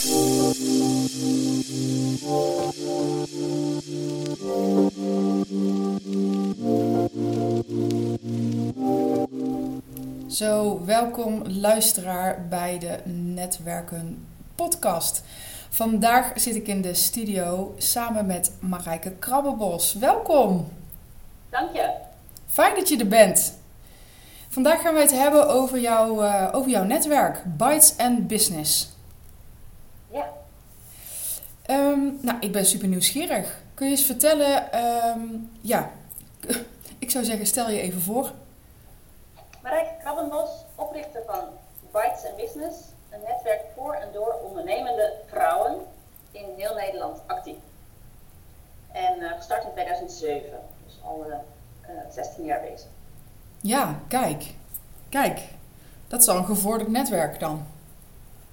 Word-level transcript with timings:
Zo, 0.00 0.08
welkom 10.84 11.42
luisteraar 11.46 12.46
bij 12.48 12.78
de 12.78 13.10
Netwerken 13.10 14.26
podcast. 14.54 15.22
Vandaag 15.70 16.32
zit 16.34 16.54
ik 16.54 16.68
in 16.68 16.82
de 16.82 16.94
studio 16.94 17.74
samen 17.76 18.26
met 18.26 18.52
Marijke 18.60 19.10
Krabbenbos. 19.10 19.94
Welkom. 19.94 20.68
Dank 21.50 21.72
je. 21.72 21.90
Fijn 22.46 22.74
dat 22.74 22.88
je 22.88 22.98
er 22.98 23.08
bent. 23.08 23.58
Vandaag 24.48 24.80
gaan 24.80 24.94
we 24.94 25.00
het 25.00 25.12
hebben 25.12 25.48
over, 25.48 25.78
jou, 25.80 26.24
uh, 26.24 26.48
over 26.52 26.70
jouw 26.70 26.84
netwerk, 26.84 27.42
Bytes 27.56 27.94
and 27.98 28.26
Business. 28.26 28.98
Ja. 30.10 30.32
Um, 31.70 32.18
nou, 32.22 32.38
ik 32.40 32.52
ben 32.52 32.66
super 32.66 32.88
nieuwsgierig. 32.88 33.60
Kun 33.74 33.86
je 33.86 33.92
eens 33.92 34.04
vertellen, 34.04 34.84
um, 34.84 35.50
ja, 35.60 35.90
ik 36.98 37.10
zou 37.10 37.24
zeggen, 37.24 37.46
stel 37.46 37.70
je 37.70 37.80
even 37.80 38.00
voor. 38.00 38.32
Marijke 39.62 39.94
Krabbenbos, 40.00 40.50
oprichter 40.74 41.22
van 41.26 41.44
Bytes 41.92 42.24
and 42.24 42.36
Business, 42.36 42.78
een 43.10 43.20
netwerk 43.20 43.62
voor 43.76 43.94
en 43.94 44.08
door 44.12 44.34
ondernemende 44.42 45.12
vrouwen 45.26 45.76
in 46.30 46.44
heel 46.56 46.74
Nederland 46.74 47.20
actief. 47.26 47.56
En 48.92 49.20
uh, 49.20 49.32
gestart 49.36 49.64
in 49.64 49.72
2007, 49.72 50.58
dus 50.86 50.98
al 51.02 51.24
uh, 51.28 51.34
uh, 51.94 52.00
16 52.10 52.44
jaar 52.44 52.60
bezig. 52.60 52.88
Ja, 53.60 54.00
kijk. 54.08 54.44
Kijk. 55.08 55.40
Dat 56.08 56.20
is 56.20 56.28
al 56.28 56.36
een 56.36 56.44
gevorderd 56.44 56.90
netwerk 56.90 57.40
dan. 57.40 57.66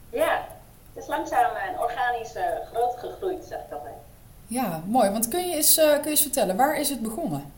Ja, 0.09 0.47
het 0.97 1.05
is 1.05 1.11
langzaam 1.15 1.55
en 1.55 1.79
organisch 1.79 2.35
uh, 2.35 2.43
groot 2.73 2.97
gegroeid, 2.97 3.45
zeg 3.45 3.59
ik 3.59 3.71
altijd. 3.71 3.95
Ja, 4.47 4.81
mooi. 4.85 5.09
Want 5.09 5.27
kun 5.27 5.47
je 5.47 5.55
eens, 5.55 5.77
uh, 5.77 5.93
kun 5.93 6.03
je 6.03 6.09
eens 6.09 6.21
vertellen, 6.21 6.55
waar 6.55 6.77
is 6.77 6.89
het 6.89 7.01
begonnen? 7.01 7.53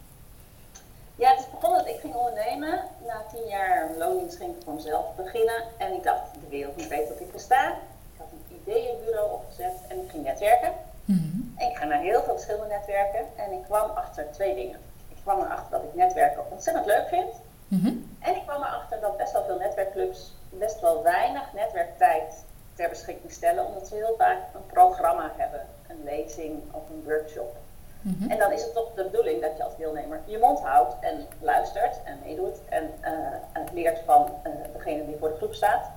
Ja, 1.16 1.30
het 1.30 1.40
is 1.40 1.50
begonnen 1.52 1.80
dat 1.80 1.88
ik 1.88 2.00
ging 2.00 2.16
ondernemen. 2.16 2.84
Na 3.08 3.24
tien 3.32 3.48
jaar 3.48 3.90
loondienst 3.98 4.38
ging 4.38 4.56
ik 4.56 4.64
voor 4.64 4.74
mezelf 4.74 5.16
beginnen. 5.16 5.64
En 5.78 5.94
ik 5.94 6.04
dacht, 6.04 6.34
de 6.34 6.50
wereld 6.50 6.76
niet 6.76 6.88
weet 6.88 7.08
dat 7.08 7.20
ik 7.20 7.32
besta. 7.32 7.68
Ik 8.14 8.18
had 8.18 8.28
een 8.32 8.56
ideeënbureau 8.62 9.32
opgezet 9.32 9.76
en 9.88 10.04
ik 10.04 10.10
ging 10.10 10.24
netwerken. 10.24 10.72
Mm 11.06 11.18
-hmm. 11.18 11.54
En 11.58 11.70
ik 11.70 11.78
ga 11.78 11.86
naar 11.86 12.02
heel 12.02 12.24
veel 12.24 12.34
verschillende 12.34 12.76
netwerken. 12.76 13.26
En 13.36 13.52
ik 13.52 13.64
kwam 13.64 13.90
achter 13.90 14.32
twee 14.32 14.56
dingen. 14.56 14.80
Ik 15.10 15.18
kwam 15.24 15.40
erachter 15.40 15.72
dat 15.72 15.84
ik 15.84 15.96
netwerken 15.96 16.52
ontzettend 16.52 16.86
leuk 16.86 17.08
vind. 17.08 17.34
Mm 17.68 17.80
-hmm. 17.82 18.16
En 18.20 18.36
ik 18.36 18.42
kwam 18.46 18.62
erachter 18.62 19.00
dat 19.00 19.18
best 19.18 19.32
wel 19.32 19.46
veel 19.46 19.58
netwerkclubs 19.58 20.34
best 20.50 20.80
wel 20.80 21.04
weinig 21.04 21.54
netwerktijd 21.54 22.34
ter 22.80 22.90
beschikking 22.90 23.32
stellen. 23.32 23.66
Omdat 23.66 23.88
ze 23.88 23.96
heel 23.96 24.16
vaak 24.18 24.38
een 24.54 24.66
programma 24.66 25.32
hebben. 25.38 25.62
Een 25.88 26.04
lezing 26.04 26.62
of 26.72 26.90
een 26.90 27.04
workshop. 27.04 27.56
Mm 28.02 28.16
-hmm. 28.20 28.32
En 28.32 28.38
dan 28.38 28.52
is 28.52 28.62
het 28.62 28.74
toch 28.74 28.94
de 28.96 29.04
bedoeling 29.04 29.42
dat 29.42 29.58
je 29.58 29.64
als 29.64 29.78
deelnemer 29.78 30.20
je 30.26 30.38
mond 30.38 30.60
houdt 30.60 30.94
en 31.00 31.28
luistert 31.40 31.96
en 32.04 32.18
meedoet 32.24 32.58
en, 32.70 32.94
uh, 33.02 33.10
en 33.54 33.64
leert 33.74 34.00
van 34.06 34.32
uh, 34.44 34.52
degene 34.74 35.06
die 35.06 35.16
voor 35.20 35.30
de 35.30 35.36
groep 35.36 35.54
staat. 35.54 35.90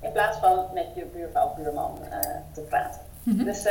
In 0.00 0.12
plaats 0.12 0.38
van 0.38 0.66
met 0.74 0.86
je 0.94 1.04
buurvrouw 1.04 1.46
of 1.46 1.54
buurman 1.54 1.98
uh, 2.02 2.18
te 2.52 2.60
praten. 2.60 3.00
Mm 3.22 3.36
-hmm. 3.36 3.44
Dus, 3.44 3.64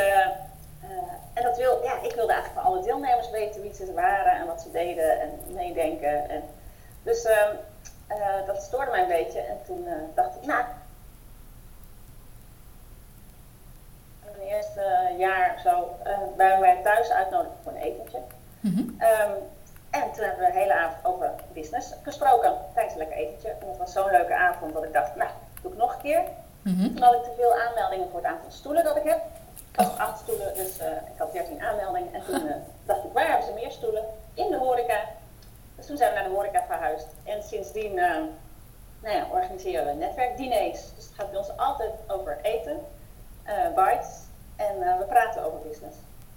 en 1.34 1.42
dat 1.42 1.56
wil, 1.56 1.82
ja, 1.82 2.02
ik 2.02 2.14
wilde 2.14 2.32
eigenlijk 2.32 2.62
van 2.62 2.72
alle 2.72 2.82
deelnemers 2.82 3.30
weten 3.30 3.62
wie 3.62 3.74
ze 3.74 3.92
waren 3.92 4.32
en 4.32 4.46
wat 4.46 4.60
ze 4.60 4.70
deden 4.70 5.20
en 5.20 5.30
meedenken. 5.46 6.30
En, 6.30 6.42
dus 7.02 7.28
dat 8.46 8.62
stoorde 8.62 8.90
mij 8.90 9.02
een 9.02 9.08
beetje 9.08 9.40
en 9.40 9.58
toen 9.66 9.86
dacht 10.14 10.36
ik, 10.36 10.46
nou, 10.46 10.64
eerste 14.46 15.14
jaar 15.18 15.60
zo 15.62 15.96
uh, 16.06 16.18
bij 16.36 16.58
mij 16.58 16.80
thuis 16.82 17.10
uitnodigen 17.10 17.56
voor 17.62 17.72
een 17.72 17.78
etentje. 17.78 18.18
Mm 18.60 18.74
-hmm. 18.74 19.00
um, 19.00 19.42
en 19.90 20.12
toen 20.12 20.24
hebben 20.24 20.46
we 20.46 20.52
de 20.52 20.58
hele 20.58 20.74
avond 20.74 21.04
over 21.04 21.30
business 21.52 21.94
gesproken 22.02 22.52
tijdens 22.74 22.94
een 22.94 23.00
lekker 23.00 23.16
etentje. 23.16 23.48
En 23.48 23.68
het 23.68 23.78
was 23.78 23.92
zo'n 23.92 24.10
leuke 24.10 24.34
avond 24.34 24.74
dat 24.74 24.84
ik 24.84 24.92
dacht, 24.92 25.16
nou, 25.16 25.30
doe 25.62 25.72
ik 25.72 25.78
nog 25.78 25.94
een 25.94 26.00
keer. 26.00 26.22
Mm 26.62 26.78
-hmm. 26.78 26.94
Toen 26.94 27.02
had 27.02 27.14
ik 27.14 27.22
te 27.22 27.34
veel 27.36 27.54
aanmeldingen 27.54 28.08
voor 28.10 28.20
het 28.22 28.28
aantal 28.28 28.50
stoelen 28.50 28.84
dat 28.84 28.96
ik 28.96 29.02
heb. 29.02 29.20
Ik 29.72 29.80
had 29.80 29.98
acht 29.98 30.18
stoelen, 30.18 30.54
dus 30.54 30.80
uh, 30.80 30.86
ik 30.86 31.18
had 31.18 31.32
13 31.32 31.62
aanmeldingen. 31.62 32.14
En 32.14 32.22
toen 32.24 32.46
uh, 32.46 32.52
dacht 32.84 33.04
ik, 33.04 33.12
waar 33.12 33.28
hebben 33.28 33.46
ze 33.46 33.52
meer 33.52 33.70
stoelen? 33.70 34.04
In 34.34 34.50
de 34.50 34.56
horeca. 34.56 35.00
Dus 35.76 35.86
toen 35.86 35.96
zijn 35.96 36.12
we 36.12 36.18
naar 36.18 36.28
de 36.28 36.34
horeca 36.34 36.64
verhuisd. 36.66 37.06
En 37.24 37.42
sindsdien 37.42 37.94
nou 37.94 39.16
ja, 39.16 39.26
organiseren 39.30 39.86
we 39.86 39.92
netwerkdiners. 39.92 40.80
Dus 40.94 41.04
het 41.04 41.14
gaat 41.14 41.30
bij 41.30 41.38
ons 41.38 41.56
altijd 41.56 41.92
over 42.06 42.38
eten, 42.42 42.80
bites. 43.74 44.25
En 44.56 44.76
uh, 44.78 44.98
we 44.98 45.04
praten 45.04 45.44
over 45.44 45.58
business. 45.68 45.96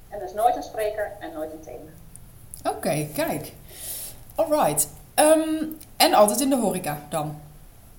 En 0.10 0.20
dus 0.20 0.34
nooit 0.34 0.56
een 0.56 0.64
spreker 0.64 1.12
en 1.20 1.34
nooit 1.34 1.52
een 1.52 1.62
thema. 1.62 1.90
Oké, 2.64 2.76
okay, 2.76 3.10
kijk. 3.14 3.54
Alright. 4.36 4.88
Um, 5.16 5.78
en 5.98 6.14
altijd 6.14 6.40
in 6.40 6.50
de 6.50 6.58
horeca 6.58 6.98
dan? 7.10 7.42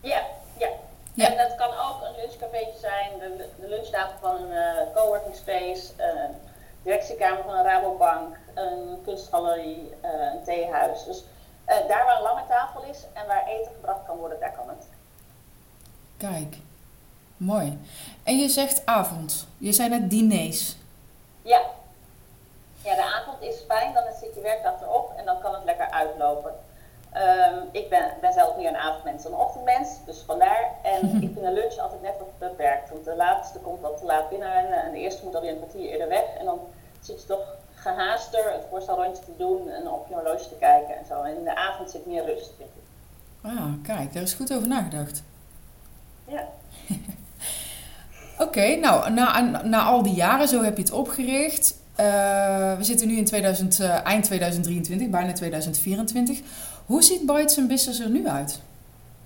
Ja, 0.00 0.22
ja. 0.56 0.68
ja. 1.14 1.30
En 1.30 1.36
dat 1.36 1.56
kan 1.56 1.68
ook 1.68 2.02
een 2.02 2.14
lunchcafeetje 2.16 2.78
zijn, 2.80 3.18
de, 3.18 3.48
de 3.60 3.68
lunchtafel 3.68 4.18
van 4.20 4.34
een 4.36 4.50
uh, 4.50 4.94
coworking 4.94 5.36
space, 5.36 5.92
een 5.96 6.34
directiekamer 6.82 7.42
van 7.42 7.54
een 7.54 7.64
Rabobank, 7.64 8.36
een 8.54 9.00
kunstgalerie, 9.04 9.92
uh, 10.04 10.10
een 10.10 10.44
theehuis. 10.44 11.04
Dus 11.04 11.24
daar 11.66 12.04
waar 12.04 12.16
een 12.16 12.22
lange 12.22 12.46
tafel 12.48 12.82
is 12.82 13.04
en 13.12 13.26
waar 13.26 13.46
eten 13.46 13.72
gebracht 13.72 14.06
kan 14.06 14.16
worden, 14.16 14.40
daar 14.40 14.52
kan 14.52 14.68
het. 14.68 14.86
Kijk. 16.16 16.56
Mooi. 17.40 17.78
En 18.22 18.38
je 18.38 18.48
zegt 18.48 18.86
avond. 18.86 19.46
Je 19.58 19.72
zei 19.72 19.88
net 19.88 20.10
diners. 20.10 20.76
Ja. 21.42 21.60
Ja, 22.84 22.94
de 22.94 23.02
avond 23.02 23.42
is 23.42 23.56
fijn, 23.68 23.94
dan 23.94 24.02
zit 24.20 24.34
je 24.34 24.40
werkdag 24.40 24.80
erop 24.82 25.12
en 25.16 25.24
dan 25.24 25.40
kan 25.40 25.54
het 25.54 25.64
lekker 25.64 25.90
uitlopen. 25.90 26.52
Um, 27.14 27.68
ik 27.72 27.88
ben, 27.88 28.04
ben 28.20 28.32
zelf 28.32 28.56
meer 28.56 28.68
een 28.68 28.76
avondmens 28.76 29.22
dan 29.22 29.32
een 29.32 29.38
ochtendmens, 29.38 29.88
dus 30.06 30.18
vandaar. 30.26 30.70
En 30.82 31.06
ik 31.26 31.30
vind 31.32 31.40
de 31.40 31.52
lunch 31.52 31.78
altijd 31.78 32.02
net 32.02 32.14
wat 32.18 32.38
beperkt, 32.38 32.90
want 32.90 33.04
de 33.04 33.16
laatste 33.16 33.58
komt 33.58 33.84
al 33.84 33.96
te 33.96 34.04
laat 34.04 34.28
binnen 34.28 34.54
en, 34.54 34.72
en 34.82 34.92
de 34.92 34.98
eerste 34.98 35.24
moet 35.24 35.34
alweer 35.34 35.50
een 35.50 35.56
kwartier 35.56 35.90
eerder 35.90 36.08
weg. 36.08 36.24
En 36.38 36.44
dan 36.44 36.60
zit 37.00 37.20
je 37.20 37.26
toch 37.26 37.56
gehaaster 37.74 38.52
het 38.52 38.64
voorstelrondje 38.70 39.24
te 39.24 39.36
doen 39.36 39.68
en 39.68 39.90
op 39.90 40.08
je 40.08 40.14
horloge 40.14 40.48
te 40.48 40.56
kijken 40.58 40.96
en 40.96 41.06
zo. 41.06 41.22
En 41.22 41.36
in 41.36 41.44
de 41.44 41.56
avond 41.56 41.90
zit 41.90 42.06
meer 42.06 42.24
rust, 42.24 42.50
vind 42.56 42.70
ik. 42.74 42.88
Ah, 43.42 43.72
kijk, 43.82 44.12
daar 44.12 44.22
is 44.22 44.32
goed 44.32 44.52
over 44.52 44.68
nagedacht. 44.68 45.22
Ja. 46.24 46.48
Oké, 48.40 48.48
okay, 48.48 48.74
nou, 48.74 49.10
na, 49.10 49.62
na 49.62 49.82
al 49.82 50.02
die 50.02 50.14
jaren, 50.14 50.48
zo 50.48 50.62
heb 50.62 50.76
je 50.76 50.82
het 50.82 50.92
opgericht. 50.92 51.74
Uh, 52.00 52.76
we 52.76 52.84
zitten 52.84 53.06
nu 53.06 53.16
in 53.16 53.24
2000, 53.24 53.78
uh, 53.78 54.06
eind 54.06 54.24
2023, 54.24 55.08
bijna 55.08 55.32
2024. 55.32 56.40
Hoe 56.86 57.02
ziet 57.02 57.26
Bytes 57.26 57.66
Business 57.66 58.00
er 58.00 58.10
nu 58.10 58.28
uit? 58.28 58.60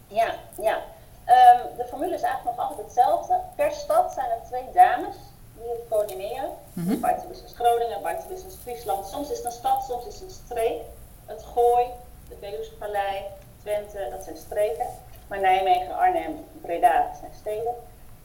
Ja, 0.06 0.34
ja. 0.62 0.76
Um, 0.76 1.76
de 1.76 1.84
formule 1.88 2.14
is 2.14 2.22
eigenlijk 2.22 2.56
nog 2.56 2.68
altijd 2.68 2.86
hetzelfde. 2.86 3.40
Per 3.56 3.72
stad 3.72 4.12
zijn 4.12 4.30
er 4.30 4.46
twee 4.46 4.64
dames 4.74 5.16
die 5.58 5.68
het 5.68 5.80
coördineren. 5.90 6.50
Mm 6.72 6.86
-hmm. 6.86 7.00
Business 7.28 7.54
Groningen, 7.54 8.02
Bytes 8.02 8.26
Business 8.28 8.56
Friesland. 8.62 9.06
Soms 9.06 9.30
is 9.30 9.36
het 9.36 9.46
een 9.46 9.52
stad, 9.52 9.84
soms 9.88 10.06
is 10.06 10.14
het 10.14 10.22
een 10.22 10.38
streek. 10.44 10.80
Het 11.26 11.44
Gooi, 11.54 11.86
de 12.28 12.36
Veluwe 12.40 12.66
Vallei, 12.78 13.22
Twente, 13.62 14.08
dat 14.10 14.24
zijn 14.24 14.36
streken. 14.36 14.86
Maar 15.26 15.40
Nijmegen, 15.40 15.96
Arnhem, 15.96 16.44
Breda 16.62 17.10
zijn 17.20 17.32
steden. 17.40 17.74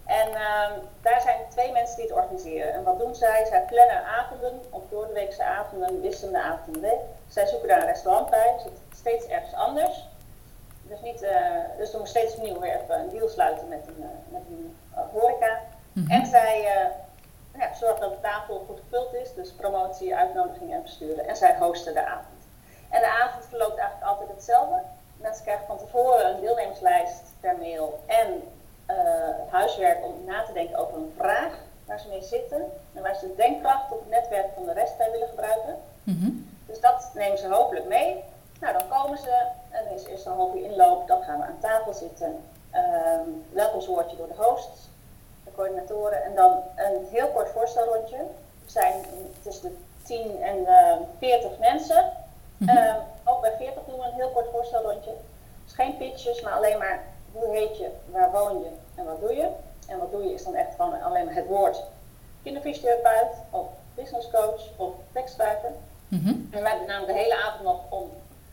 En 0.09 0.27
um, 0.27 0.87
daar 1.01 1.21
zijn 1.21 1.37
twee 1.49 1.71
mensen 1.71 1.95
die 1.95 2.05
het 2.05 2.15
organiseren. 2.15 2.73
En 2.73 2.83
wat 2.83 2.99
doen 2.99 3.15
zij? 3.15 3.45
Zij 3.45 3.65
plannen 3.65 4.05
avonden, 4.05 4.61
of 4.69 4.83
doordeweekse 4.89 5.43
avonden, 5.43 6.01
wisselende 6.01 6.41
avonden. 6.41 6.93
Zij 7.27 7.45
zoeken 7.47 7.67
daar 7.67 7.79
een 7.79 7.85
restaurant 7.85 8.29
bij, 8.29 8.55
zit 8.63 8.71
steeds 8.95 9.25
ergens 9.25 9.53
anders. 9.53 10.07
Dus, 10.81 11.01
niet, 11.01 11.23
uh, 11.23 11.29
dus 11.77 11.93
er 11.93 11.99
moet 11.99 12.07
steeds 12.07 12.35
opnieuw 12.35 12.59
weer 12.59 12.81
even 12.81 12.99
een 12.99 13.09
deal 13.09 13.29
sluiten 13.29 13.67
met 13.67 13.87
een, 13.87 14.03
uh, 14.03 14.05
met 14.27 14.41
een 14.49 14.77
uh, 14.93 14.99
horeca. 15.11 15.59
Mm 15.93 16.03
-hmm. 16.03 16.11
En 16.11 16.25
zij 16.25 16.61
ja, 17.57 17.73
zorgen 17.73 18.01
dat 18.01 18.11
de 18.11 18.21
tafel 18.21 18.63
goed 18.67 18.79
gevuld 18.79 19.13
is, 19.13 19.33
dus 19.33 19.51
promotie, 19.51 20.15
uitnodiging 20.15 20.73
en 20.73 20.81
besturen. 20.81 21.27
En 21.27 21.35
zij 21.35 21.55
hosten 21.59 21.93
de 21.93 22.05
avond. 22.05 22.39
En 22.89 22.99
de 22.99 23.09
avond 23.09 23.45
verloopt 23.45 23.77
eigenlijk 23.77 24.09
altijd 24.11 24.29
hetzelfde. 24.29 24.81
Mensen 25.17 25.43
krijgen 25.43 25.65
van 25.65 25.77
tevoren 25.77 26.29
een 26.29 26.41
deelnemerslijst 26.41 27.23
per 27.39 27.57
mail 27.57 28.03
en 28.05 28.43
uh, 28.89 28.95
huiswerk 29.49 30.05
om 30.05 30.13
na 30.25 30.43
te 30.43 30.53
denken 30.53 30.77
over 30.77 30.97
een 30.97 31.13
vraag 31.17 31.53
waar 31.85 31.99
ze 31.99 32.07
mee 32.07 32.23
zitten 32.23 32.61
en 32.93 33.01
waar 33.01 33.15
ze 33.15 33.27
de 33.27 33.35
denkkracht 33.35 33.91
op 33.91 33.99
het 33.99 34.09
netwerk 34.09 34.47
van 34.53 34.65
de 34.65 34.73
rest 34.73 34.97
bij 34.97 35.11
willen 35.11 35.27
gebruiken. 35.27 35.77
Mm 36.03 36.19
-hmm. 36.21 36.57
Dus 36.65 36.79
dat 36.79 37.11
nemen 37.13 37.37
ze 37.37 37.47
hopelijk 37.47 37.87
mee. 37.87 38.23
Nou, 38.59 38.77
dan 38.77 38.87
komen 38.87 39.17
ze 39.17 39.45
en 39.69 39.95
is 39.95 40.05
eerst 40.05 40.25
een 40.25 40.31
half 40.31 40.55
uur 40.55 40.63
inloop, 40.63 41.07
dan 41.07 41.23
gaan 41.23 41.39
we 41.39 41.45
aan 41.45 41.59
tafel 41.59 41.93
zitten. 41.93 42.43
Um, 42.73 43.45
welkomstwoordje 43.51 44.17
door 44.17 44.27
de 44.27 44.43
hosts, 44.43 44.89
de 45.43 45.51
coördinatoren 45.55 46.23
en 46.23 46.35
dan 46.35 46.63
een 46.75 47.07
heel 47.11 47.27
kort 47.27 47.49
voorstelrondje. 47.49 48.17
Er 48.17 48.71
zijn 48.71 48.93
tussen 49.41 49.69
de 49.69 49.75
10 50.03 50.41
en 50.41 50.57
uh, 50.57 50.93
40 51.17 51.59
mensen. 51.59 52.11
Mm 52.57 52.67
-hmm. 52.67 52.77
um, 52.77 52.95
ook 53.23 53.41
bij 53.41 53.55
40 53.57 53.83
doen 53.87 53.99
we 53.99 54.05
een 54.05 54.13
heel 54.13 54.29
kort 54.29 54.47
voorstelrondje. 54.51 55.11
Dus 55.63 55.73
geen 55.73 55.97
pitches, 55.97 56.41
maar 56.41 56.53
alleen 56.53 56.77
maar 56.77 57.03
hoe 57.31 57.55
heet 57.55 57.77
je, 57.77 57.89
waar 58.05 58.31
woon 58.31 58.59
je 58.59 58.69
en 58.95 59.05
wat 59.05 59.19
doe 59.19 59.35
je. 59.35 59.49
En 59.87 59.97
wat 59.97 60.11
doe 60.11 60.23
je 60.23 60.33
is 60.33 60.43
dan 60.43 60.55
echt 60.55 60.75
gewoon 60.75 61.01
alleen 61.01 61.25
maar 61.25 61.33
het 61.33 61.47
woord 61.47 61.83
kinderfysiotherapeut 62.43 63.35
of 63.49 63.67
business 63.95 64.29
coach 64.31 64.61
of 64.75 64.93
tekstschrijver. 65.11 65.71
Mhm. 66.07 66.27
En 66.27 66.61
wij 66.61 66.69
hebben 66.69 66.87
namelijk 66.87 67.13
de 67.13 67.19
hele 67.19 67.37
avond 67.43 67.63
nog 67.63 67.79
om 67.89 68.09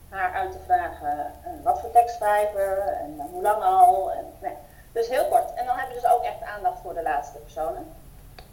haar 0.08 0.32
uit 0.32 0.52
te 0.52 0.58
vragen 0.64 1.18
eh, 1.18 1.50
wat 1.62 1.80
voor 1.80 1.90
tekstschrijver 1.90 2.78
en 2.78 3.14
eh, 3.18 3.24
hoe 3.32 3.42
lang 3.42 3.62
al. 3.62 4.12
En, 4.12 4.24
nee. 4.38 4.54
Dus 4.92 5.08
heel 5.08 5.24
kort. 5.24 5.54
En 5.54 5.66
dan 5.66 5.76
hebben 5.76 5.94
we 5.94 6.00
dus 6.00 6.10
ook 6.10 6.22
echt 6.22 6.42
aandacht 6.42 6.80
voor 6.82 6.94
de 6.94 7.02
laatste 7.02 7.38
personen. 7.38 7.86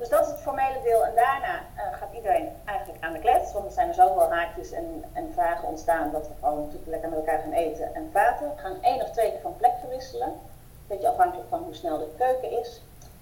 Dus 0.04 0.12
dat 0.12 0.26
is 0.26 0.32
het 0.32 0.42
formele 0.42 0.82
deel. 0.84 1.06
En 1.06 1.16
daarna 1.16 1.60
eh, 1.76 1.94
gaat 1.94 2.14
iedereen 2.14 2.50
eigenlijk 2.66 3.04
aan 3.04 3.14
de 3.14 3.20
klets. 3.20 3.54
Want 3.54 3.66
er 3.66 3.72
zijn 3.72 3.88
er 3.88 3.94
zoveel 3.94 4.32
haakjes 4.32 4.72
en, 4.72 5.04
en 5.14 5.34
vragen 5.34 5.68
ontstaan 5.68 6.12
dat 6.12 6.28
we 6.28 6.34
gewoon 6.40 6.60
natuurlijk 6.60 6.90
lekker 6.90 7.10
met 7.10 7.20
elkaar 7.20 7.40
gaan 7.40 7.52
eten 7.52 7.96
en 7.96 8.10
praten. 8.12 8.50
We 8.56 8.62
gaan 8.62 8.82
één 8.82 9.02
of 9.02 9.10
twee 9.10 9.30
keer 9.32 9.42
van 9.42 9.58
plek 9.58 9.72
verwisselen. 9.80 10.28
Een 10.28 10.88
beetje 10.88 11.10
afhankelijk 11.10 11.50
van 11.50 11.64
hoe 11.64 11.74
snel 11.74 11.98
de 11.98 12.14
keuken 12.18 12.60
is. 12.60 12.82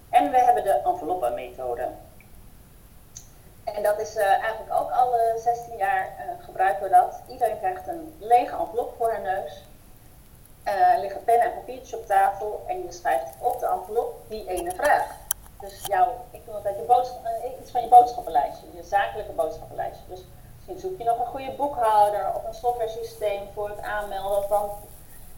En 0.10 0.32
we 0.32 0.38
hebben 0.38 0.64
de 0.64 0.82
enveloppenmethode. 0.86 1.88
En 3.64 3.84
dat 3.84 4.00
is 4.00 4.16
uh, 4.16 4.26
eigenlijk 4.26 4.74
ook 4.74 4.92
al 4.92 5.16
uh, 5.16 5.42
16 5.44 5.78
jaar 5.78 6.06
uh, 6.06 6.46
gebruiken 6.46 6.84
we 6.84 6.90
dat. 6.90 7.22
Iedereen 7.28 7.60
krijgt 7.60 7.88
een 7.88 8.16
lege 8.20 8.56
envelop 8.56 8.94
voor 8.98 9.12
haar 9.12 9.22
neus. 9.22 9.66
Liggen 11.00 11.24
pennen 11.24 11.46
en 11.46 11.54
papiertjes 11.54 12.00
op 12.00 12.06
tafel 12.06 12.64
en 12.68 12.84
je 12.84 12.92
schrijft 12.92 13.30
op 13.40 13.60
de 13.60 13.66
envelop 13.66 14.16
die 14.28 14.48
ene 14.48 14.72
vraag. 14.72 15.21
Dus 15.62 15.86
jouw, 15.86 16.16
ik 16.32 16.46
noem 16.46 16.56
altijd 16.56 16.76
je 16.76 16.84
boodschap, 16.84 17.20
iets 17.62 17.72
van 17.72 17.82
je 17.82 17.88
boodschappenlijstje, 17.88 18.66
je 18.76 18.84
zakelijke 18.84 19.32
boodschappenlijstje. 19.32 20.04
Dus 20.08 20.24
misschien 20.56 20.80
zoek 20.80 20.98
je 20.98 21.04
nog 21.04 21.20
een 21.20 21.26
goede 21.26 21.52
boekhouder 21.52 22.36
of 22.36 22.44
een 22.44 22.54
software 22.54 22.90
systeem 22.90 23.48
voor 23.54 23.70
het 23.70 23.82
aanmelden 23.82 24.48
van 24.48 24.70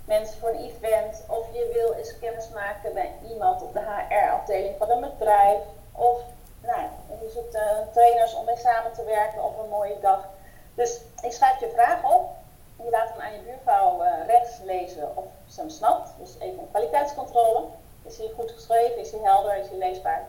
mensen 0.05 0.39
voor 0.39 0.49
een 0.49 0.69
event. 0.69 1.23
Of 1.27 1.45
je 1.53 1.71
wil 1.73 1.93
eens 1.93 2.19
kennis 2.19 2.49
maken 2.49 2.93
bij 2.93 3.11
iemand 3.29 3.61
op 3.61 3.73
de 3.73 3.79
HR-afdeling 3.79 4.75
van 4.77 4.89
een 4.89 5.01
bedrijf. 5.01 5.59
Of 5.91 6.21
nou, 6.61 6.81
je 7.21 7.29
zoekt 7.33 7.55
uh, 7.55 7.61
trainers 7.91 8.35
om 8.35 8.45
mee 8.45 8.57
samen 8.57 8.93
te 8.93 9.03
werken 9.03 9.43
op 9.43 9.59
een 9.59 9.69
mooie 9.69 9.99
dag. 10.01 10.27
Dus 10.75 11.01
je 11.21 11.31
schrijft 11.31 11.59
je 11.59 11.71
vraag 11.73 12.03
op. 12.03 12.29
Je 12.77 12.89
laat 12.89 13.09
hem 13.09 13.21
aan 13.21 13.33
je 13.33 13.39
buurvrouw 13.39 14.03
uh, 14.03 14.25
rechts 14.27 14.59
lezen 14.63 15.17
of 15.17 15.25
ze 15.47 15.59
hem 15.59 15.69
snapt. 15.69 16.09
Dus 16.19 16.35
even 16.39 16.59
een 16.59 16.69
kwaliteitscontrole. 16.69 17.65
Is 18.03 18.17
hij 18.17 18.31
goed 18.35 18.51
geschreven? 18.51 18.97
Is 18.97 19.11
hij 19.11 19.19
helder? 19.23 19.57
Is 19.57 19.67
hij 19.67 19.77
leesbaar? 19.77 20.27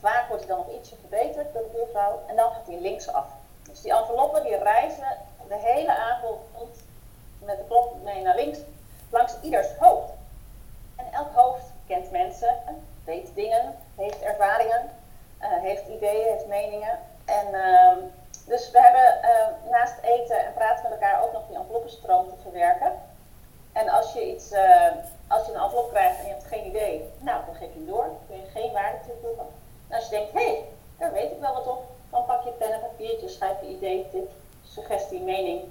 Vaak 0.00 0.28
wordt 0.28 0.44
hij 0.44 0.54
dan 0.54 0.64
nog 0.66 0.74
ietsje 0.74 0.96
verbeterd 0.96 1.52
door 1.52 1.62
de 1.62 1.68
buurvrouw. 1.76 2.22
En 2.26 2.36
dan 2.36 2.50
gaat 2.52 2.66
hij 2.66 2.80
linksaf. 2.80 3.26
Dus 3.62 3.80
die 3.80 3.92
enveloppen 3.92 4.42
die 4.42 4.56
reizen 4.56 5.16
de 5.48 5.56
hele 5.56 5.96
avond 5.96 6.40
met 7.38 7.56
de 7.56 7.64
klok 7.68 8.02
mee 8.02 8.22
naar 8.22 8.36
links. 8.36 8.58
Langs 9.10 9.34
ieders 9.42 9.68
hoofd. 9.78 10.12
En 10.96 11.06
elk 11.12 11.34
hoofd 11.34 11.64
kent 11.86 12.10
mensen, 12.10 12.54
weet 13.04 13.34
dingen, 13.34 13.74
heeft 13.96 14.20
ervaringen. 14.20 14.90
Uh, 15.42 15.48
heeft 15.60 15.88
ideeën, 15.88 16.32
heeft 16.32 16.46
meningen. 16.46 16.98
En 17.24 17.46
uh, 17.52 17.92
dus 18.46 18.70
we 18.70 18.80
hebben 18.80 19.18
uh, 19.22 19.70
naast 19.70 19.94
eten 20.02 20.46
en 20.46 20.52
praten 20.54 20.82
met 20.82 20.92
elkaar 20.92 21.22
ook 21.22 21.32
nog 21.32 21.42
die 21.48 21.56
enveloppenstroom 21.56 22.28
te 22.28 22.42
verwerken. 22.42 22.92
En 23.80 23.88
als 23.88 24.12
je 24.12 24.34
iets, 24.34 24.50
eh, 24.50 24.90
als 25.26 25.46
je 25.46 25.52
een 25.52 25.60
envelop 25.60 25.90
krijgt 25.90 26.18
en 26.18 26.26
je 26.26 26.32
hebt 26.32 26.44
geen 26.44 26.66
idee, 26.66 27.12
nou 27.18 27.44
dan 27.46 27.54
geef 27.54 27.68
je 27.72 27.78
hem 27.78 27.86
door. 27.86 28.04
Dan 28.04 28.18
kun 28.26 28.36
je 28.36 28.60
geen 28.60 28.72
waarde 28.72 28.98
toevoegen. 29.06 29.46
En 29.88 29.96
als 29.96 30.04
je 30.04 30.10
denkt, 30.10 30.32
hé, 30.32 30.46
hey, 30.46 30.64
daar 30.98 31.12
weet 31.12 31.30
ik 31.30 31.40
wel 31.40 31.54
wat 31.54 31.66
op, 31.66 31.84
dan 32.10 32.24
pak 32.24 32.44
je 32.44 32.50
pen 32.50 32.72
en 32.72 32.80
papiertje, 32.80 33.28
schrijf 33.28 33.60
je 33.60 33.66
idee, 33.66 34.08
tip, 34.10 34.30
suggestie, 34.64 35.20
mening 35.20 35.62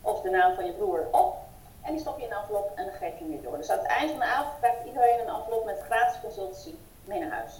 of 0.00 0.20
de 0.20 0.30
naam 0.30 0.54
van 0.54 0.64
je 0.64 0.72
broer 0.72 1.08
op. 1.10 1.36
En 1.82 1.92
die 1.92 2.00
stop 2.00 2.18
je 2.18 2.24
in 2.24 2.32
een 2.32 2.38
envelop 2.38 2.72
en 2.74 2.84
dan 2.84 2.94
geef 2.94 3.12
je 3.12 3.24
hem 3.24 3.28
weer 3.28 3.42
door. 3.42 3.56
Dus 3.56 3.70
aan 3.70 3.78
het 3.78 3.86
eind 3.86 4.10
van 4.10 4.20
de 4.20 4.26
avond 4.26 4.58
krijgt 4.58 4.86
iedereen 4.86 5.20
een 5.20 5.34
envelop 5.34 5.64
met 5.64 5.80
gratis 5.84 6.20
consultancy 6.20 6.74
mee 7.04 7.20
naar 7.20 7.30
huis. 7.30 7.52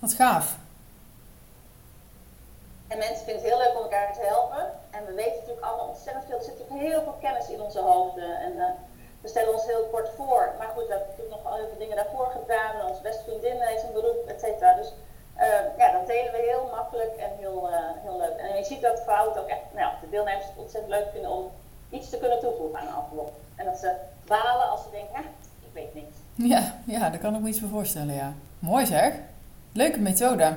Wat 0.00 0.12
gaaf. 0.12 0.56
En 2.88 2.98
mensen 2.98 3.24
vinden 3.24 3.42
het 3.42 3.50
heel 3.50 3.62
leuk 3.62 3.76
om 3.76 3.82
elkaar 3.82 4.12
te 4.12 4.26
helpen. 4.34 4.62
En 4.96 5.02
we 5.06 5.12
weten 5.22 5.38
natuurlijk 5.38 5.66
allemaal 5.66 5.88
ontzettend 5.94 6.24
veel. 6.26 6.38
Er 6.38 6.44
zit 6.44 6.58
natuurlijk 6.58 6.86
heel 6.88 7.02
veel 7.02 7.18
kennis 7.20 7.48
in 7.48 7.62
onze 7.62 7.80
hoofden. 7.80 8.30
En 8.46 8.52
uh, 8.56 8.64
we 9.20 9.28
stellen 9.28 9.52
ons 9.52 9.66
heel 9.66 9.84
kort 9.94 10.08
voor. 10.16 10.42
Maar 10.58 10.70
goed, 10.74 10.86
we 10.86 10.92
hebben 10.94 11.08
natuurlijk 11.08 11.36
nog 11.36 11.46
al 11.50 11.58
heel 11.58 11.70
veel 11.70 11.82
dingen 11.84 11.96
daarvoor 11.96 12.28
gedaan. 12.38 12.88
Onze 12.90 13.02
beste 13.02 13.22
vriendin 13.26 13.56
heeft 13.60 13.82
een 13.82 13.98
beroep, 13.98 14.20
et 14.26 14.40
cetera. 14.40 14.74
Dus 14.74 14.90
uh, 15.38 15.78
ja, 15.80 15.92
dat 15.92 16.06
delen 16.06 16.32
we 16.32 16.50
heel 16.50 16.68
makkelijk 16.78 17.14
en 17.26 17.30
heel, 17.38 17.58
uh, 17.70 17.76
heel 18.04 18.18
leuk. 18.18 18.36
En 18.36 18.56
je 18.56 18.64
ziet 18.64 18.82
dat 18.82 19.02
vrouwen 19.06 19.32
het 19.32 19.42
ook 19.42 19.48
echt, 19.48 19.66
nou, 19.74 19.92
de 20.00 20.08
deelnemers 20.10 20.46
het 20.46 20.56
ontzettend 20.56 20.92
leuk 20.92 21.08
vinden 21.12 21.30
om 21.30 21.50
iets 21.90 22.10
te 22.10 22.18
kunnen 22.18 22.40
toevoegen 22.40 22.78
aan 22.80 22.86
een 22.86 22.94
envelop. 23.02 23.32
En 23.56 23.64
dat 23.64 23.78
ze 23.78 23.90
balen 24.26 24.68
als 24.70 24.82
ze 24.82 24.90
denken, 24.90 25.20
ik 25.66 25.72
weet 25.72 25.94
niks. 25.94 26.16
Ja, 26.34 26.74
ja, 26.86 27.10
daar 27.10 27.20
kan 27.20 27.34
ik 27.34 27.40
me 27.40 27.48
iets 27.48 27.60
voor 27.60 27.68
voorstellen, 27.68 28.14
ja. 28.14 28.32
Mooi 28.58 28.86
zeg. 28.86 29.14
Leuke 29.72 29.98
methode. 29.98 30.56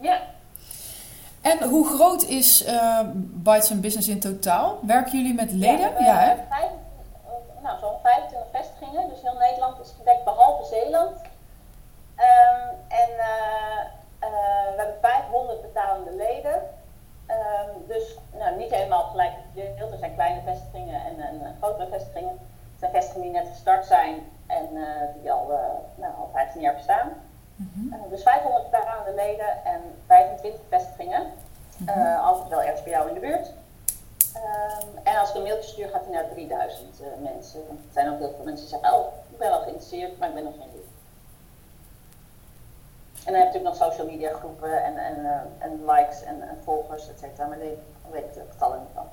Ja. 0.00 0.20
En 1.50 1.68
hoe 1.68 1.86
groot 1.86 2.22
is 2.22 2.66
uh, 2.66 3.00
Bites 3.14 3.70
and 3.70 3.80
Business 3.80 4.08
in 4.08 4.20
totaal? 4.20 4.78
Werken 4.82 5.18
jullie 5.18 5.34
met 5.34 5.52
leden? 5.52 5.90
Ja, 5.90 5.98
ja 5.98 6.16
hè? 6.18 6.34
Vijf, 6.48 6.70
nou, 7.62 7.78
zo'n 7.78 7.98
25 8.02 8.48
vestigingen. 8.52 9.08
Dus 9.08 9.22
heel 9.22 9.38
Nederland 9.38 9.80
is 9.80 9.94
gedekt 9.98 10.24
behalve 10.24 10.64
Zeeland. 10.64 11.16
Um, 11.16 12.68
en 12.88 13.10
uh, 13.16 13.80
uh, 14.20 14.66
we 14.70 14.76
hebben 14.76 14.96
500 15.00 15.62
betalende 15.62 16.16
leden. 16.16 16.54
Um, 17.28 17.86
dus 17.86 18.18
nou, 18.32 18.56
niet 18.56 18.70
helemaal 18.70 19.02
gelijk 19.02 19.32
verdeeld. 19.54 19.92
Er 19.92 19.98
zijn 19.98 20.14
kleine 20.14 20.40
vestigingen 20.44 21.00
en, 21.04 21.20
en 21.20 21.56
grotere 21.60 21.88
vestigingen. 21.90 22.32
Er 22.32 22.78
zijn 22.78 22.92
vestigingen 22.92 23.32
die 23.32 23.40
net 23.40 23.48
gestart 23.48 23.86
zijn 23.86 24.14
en 24.46 24.68
die 25.20 25.32
al, 25.32 25.46
nou, 25.94 26.14
al 26.18 26.30
15 26.32 26.60
jaar 26.60 26.74
bestaan. 26.74 27.12
Uh, 27.90 28.10
dus 28.10 28.22
500 28.22 28.70
betalende 28.70 29.14
leden 29.14 29.64
en 29.64 29.80
25 30.06 30.60
vestigingen. 30.68 31.22
Uh, 31.22 31.28
Mm-hmm. 31.80 32.24
altijd 32.24 32.48
wel 32.48 32.62
ergens 32.62 32.82
bij 32.82 32.92
jou 32.92 33.08
in 33.08 33.14
de 33.14 33.20
buurt. 33.20 33.46
Um, 34.36 34.98
en 35.02 35.16
als 35.18 35.28
ik 35.28 35.34
een 35.34 35.42
mailtje 35.42 35.70
stuur, 35.70 35.88
gaat 35.88 36.04
hij 36.04 36.14
naar 36.14 36.28
3000 36.28 37.00
uh, 37.00 37.06
mensen. 37.22 37.60
Er 37.60 37.76
zijn 37.92 38.08
ook 38.08 38.18
heel 38.18 38.32
veel 38.36 38.44
mensen 38.44 38.68
die 38.68 38.78
zeggen: 38.78 38.98
Oh, 38.98 39.06
ik 39.30 39.38
ben 39.38 39.48
wel 39.48 39.60
geïnteresseerd, 39.60 40.18
maar 40.18 40.28
ik 40.28 40.34
ben 40.34 40.44
nog 40.44 40.54
geen 40.58 40.68
lid. 40.72 40.88
En 43.24 43.32
dan 43.32 43.34
heb 43.34 43.52
je 43.52 43.58
natuurlijk 43.58 43.80
nog 43.80 43.90
social 43.90 44.06
media 44.06 44.32
groepen 44.38 44.84
en, 44.84 44.96
en, 44.96 45.18
uh, 45.18 45.40
en 45.58 45.84
likes 45.86 46.22
en, 46.22 46.42
en, 46.48 46.58
volgers, 46.64 47.08
et 47.08 47.18
cetera. 47.18 47.46
Maar 47.46 47.58
daar 47.58 47.68
weet 48.10 48.24
ik 48.24 48.34
de 48.34 48.42
getallen 48.50 48.78
niet 48.78 48.88
van. 48.94 49.06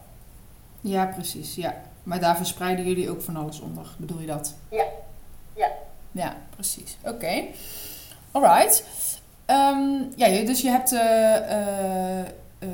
Ja, 0.81 1.05
precies. 1.05 1.55
Ja. 1.55 1.73
Maar 2.03 2.19
daar 2.19 2.37
verspreiden 2.37 2.85
jullie 2.85 3.09
ook 3.09 3.21
van 3.21 3.35
alles 3.35 3.59
onder, 3.59 3.95
bedoel 3.97 4.19
je 4.19 4.27
dat? 4.27 4.53
Ja. 4.69 4.85
Ja. 5.53 5.67
Ja, 6.11 6.35
precies. 6.49 6.97
Oké. 7.01 7.13
Okay. 7.13 7.55
Alright. 8.37 8.83
Um, 9.47 10.13
ja, 10.15 10.45
dus 10.45 10.61
je 10.61 10.69
hebt 10.69 10.91
uh, 10.91 11.01
uh, 12.59 12.69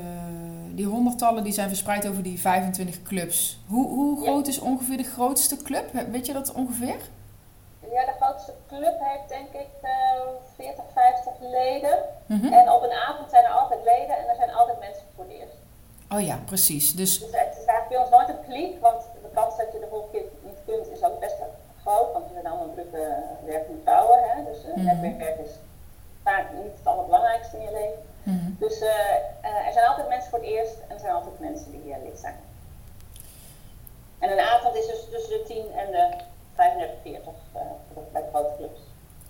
die 0.72 0.86
honderdtallen 0.86 1.44
die 1.44 1.54
zijn 1.54 1.68
verspreid 1.68 2.08
over 2.08 2.24
die 2.24 2.40
25 2.40 3.04
clubs. 3.04 3.60
Hoe, 3.68 3.88
hoe 3.88 4.24
groot 4.24 4.46
ja. 4.46 4.52
is 4.52 4.60
ongeveer 4.60 4.98
de 4.98 5.04
grootste 5.04 5.58
club? 5.58 5.86
Weet 6.12 6.26
je 6.26 6.34
dat 6.34 6.54
ongeveer? 6.54 6.98
Ja, 7.92 8.06
de 8.06 8.14
grootste 8.20 8.54
club 8.68 8.96
heeft 9.00 9.30
denk 9.30 9.54
ik 9.54 9.68
40, 10.56 10.84
50 10.94 11.34
leden. 11.40 11.98
Mm-hmm. 12.26 12.54
En 12.54 12.72
op 12.72 12.84
een 12.84 12.98
avond 13.08 13.30
zijn 13.30 13.44
er 13.44 13.52
altijd 13.52 13.80
leden 13.84 14.18
en 14.18 14.28
er 14.30 14.36
zijn 14.36 14.54
altijd 14.54 14.80
mensen 14.80 15.04
voor 15.16 15.24
het 15.24 15.34
eerst. 15.34 15.58
Oh 16.10 16.22
ja, 16.22 16.40
precies. 16.46 16.96
Dus, 16.96 17.20
dus 17.20 17.32
het 17.32 17.58
is 17.62 17.66
eigenlijk 17.66 17.90
bij 17.90 17.98
ons 17.98 18.10
nooit 18.10 18.30
een 18.30 18.46
kliek, 18.48 18.82
want 18.82 19.02
de 19.22 19.30
kans 19.34 19.58
dat 19.58 19.68
je 19.74 19.80
de 19.80 19.88
volgende 19.90 20.18
keer 20.18 20.28
niet 20.44 20.60
kunt 20.66 20.88
is 20.98 21.04
ook 21.04 21.20
best 21.20 21.36
groot. 21.84 22.14
Want 22.14 22.26
we 22.28 22.34
zijn 22.34 22.48
allemaal 22.48 22.74
drukke 22.74 23.04
werkende 23.46 23.82
vrouwen. 23.84 24.20
Hè? 24.30 24.44
Dus 24.44 24.60
uh. 24.66 24.83
Vaak 26.34 26.52
niet 26.64 26.78
het 26.78 26.88
allerbelangrijkste 26.92 27.58
in 27.58 27.64
je 27.64 27.74
leven. 27.80 28.02
Dus 28.60 28.82
uh, 28.82 28.88
uh, 28.88 29.68
er 29.68 29.74
zijn 29.74 29.88
altijd 29.88 30.08
mensen 30.10 30.30
voor 30.30 30.40
het 30.40 30.48
eerst 30.48 30.76
en 30.88 30.96
er 30.96 31.00
zijn 31.00 31.14
altijd 31.14 31.40
mensen 31.40 31.72
die 31.72 31.82
hier 31.84 31.98
lid 32.04 32.20
zijn. 32.20 32.40
En 34.20 34.32
een 34.32 34.40
avond 34.40 34.76
is 34.76 34.88
dus 34.88 35.06
tussen 35.12 35.38
de 35.38 35.44
10 35.48 35.58
en 35.58 35.92
de 35.92 36.06
35, 36.56 36.96
40 37.04 37.34
uh, 37.56 37.62
bij 38.12 38.24
grote 38.32 38.54
clubs. 38.58 38.80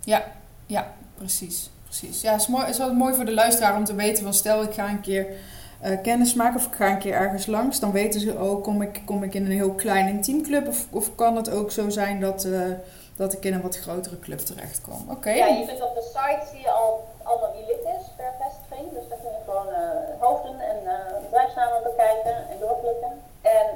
Ja, 0.00 0.22
ja, 0.66 0.86
precies. 1.14 1.70
precies. 1.84 2.20
Ja, 2.20 2.32
het 2.32 2.40
is, 2.40 2.46
mooi, 2.46 2.62
het 2.62 2.72
is 2.72 2.78
wel 2.78 2.94
mooi 2.94 3.14
voor 3.14 3.24
de 3.24 3.34
luisteraar 3.34 3.76
om 3.76 3.84
te 3.84 3.94
weten 3.94 4.22
van 4.22 4.34
stel 4.34 4.62
ik 4.62 4.74
ga 4.74 4.88
een 4.88 5.00
keer 5.00 5.26
uh, 5.84 6.02
kennis 6.02 6.34
maken 6.34 6.56
of 6.56 6.66
ik 6.66 6.74
ga 6.74 6.90
een 6.90 6.98
keer 6.98 7.14
ergens 7.14 7.46
langs, 7.46 7.80
dan 7.80 7.92
weten 7.92 8.20
ze 8.20 8.38
ook, 8.38 8.62
kom 8.62 8.82
ik, 8.82 9.02
kom 9.04 9.22
ik 9.22 9.34
in 9.34 9.44
een 9.44 9.50
heel 9.50 9.74
klein 9.74 10.08
intiemclub 10.08 10.68
of, 10.68 10.86
of 10.90 11.14
kan 11.14 11.36
het 11.36 11.50
ook 11.50 11.70
zo 11.70 11.88
zijn 11.88 12.20
dat, 12.20 12.44
uh, 12.44 12.72
dat 13.16 13.32
ik 13.32 13.44
in 13.44 13.54
een 13.54 13.62
wat 13.62 13.78
grotere 13.78 14.18
club 14.18 14.38
terechtkom? 14.38 15.02
Oké. 15.02 15.12
Okay. 15.12 15.36
Ja, 15.36 15.46
je 15.46 15.66
kunt 15.66 15.82
op 15.82 15.94
de 15.94 16.02
site 16.02 16.46
zie 16.50 16.60
je 16.60 16.70
al 16.70 17.08
allemaal 17.22 17.52
wie 17.52 17.66
lid 17.66 17.84
is 17.98 18.06
per 18.16 18.32
vestiging, 18.40 18.92
dus 18.92 19.08
dan 19.08 19.18
kun 19.22 19.30
je 19.30 19.42
gewoon 19.44 19.68
uh, 19.68 20.20
hoofden 20.20 20.60
en 20.60 20.78
bedrijfsnamen 21.22 21.82
bekijken 21.82 22.36
en 22.50 22.56
doorklikken. 22.60 23.12
En 23.42 23.66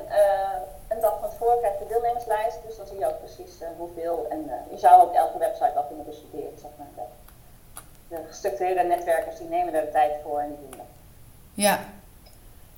krijg 1.59 1.79
je 1.79 1.85
de 1.85 1.93
deelnemerslijst, 1.93 2.59
dus 2.67 2.77
dan 2.77 2.87
zie 2.87 2.99
je 2.99 3.07
ook 3.07 3.19
precies 3.19 3.53
hoeveel. 3.77 4.27
En 4.31 4.51
je 4.71 4.79
zou 4.79 5.03
ook 5.03 5.15
elke 5.15 5.39
website 5.39 5.71
wel 5.75 5.85
kunnen 5.85 6.07
bestuderen, 6.07 6.59
zeg 6.61 6.71
maar. 6.79 6.87
De, 6.97 7.03
de 8.09 8.23
gestructureerde 8.29 8.83
netwerkers 8.83 9.39
die 9.39 9.49
nemen 9.49 9.75
er 9.75 9.85
de 9.85 9.91
tijd 9.91 10.13
voor 10.23 10.39
en 10.41 10.49
die 10.49 10.59
doen 10.61 10.79
dat. 10.79 10.87
Ja, 11.55 11.79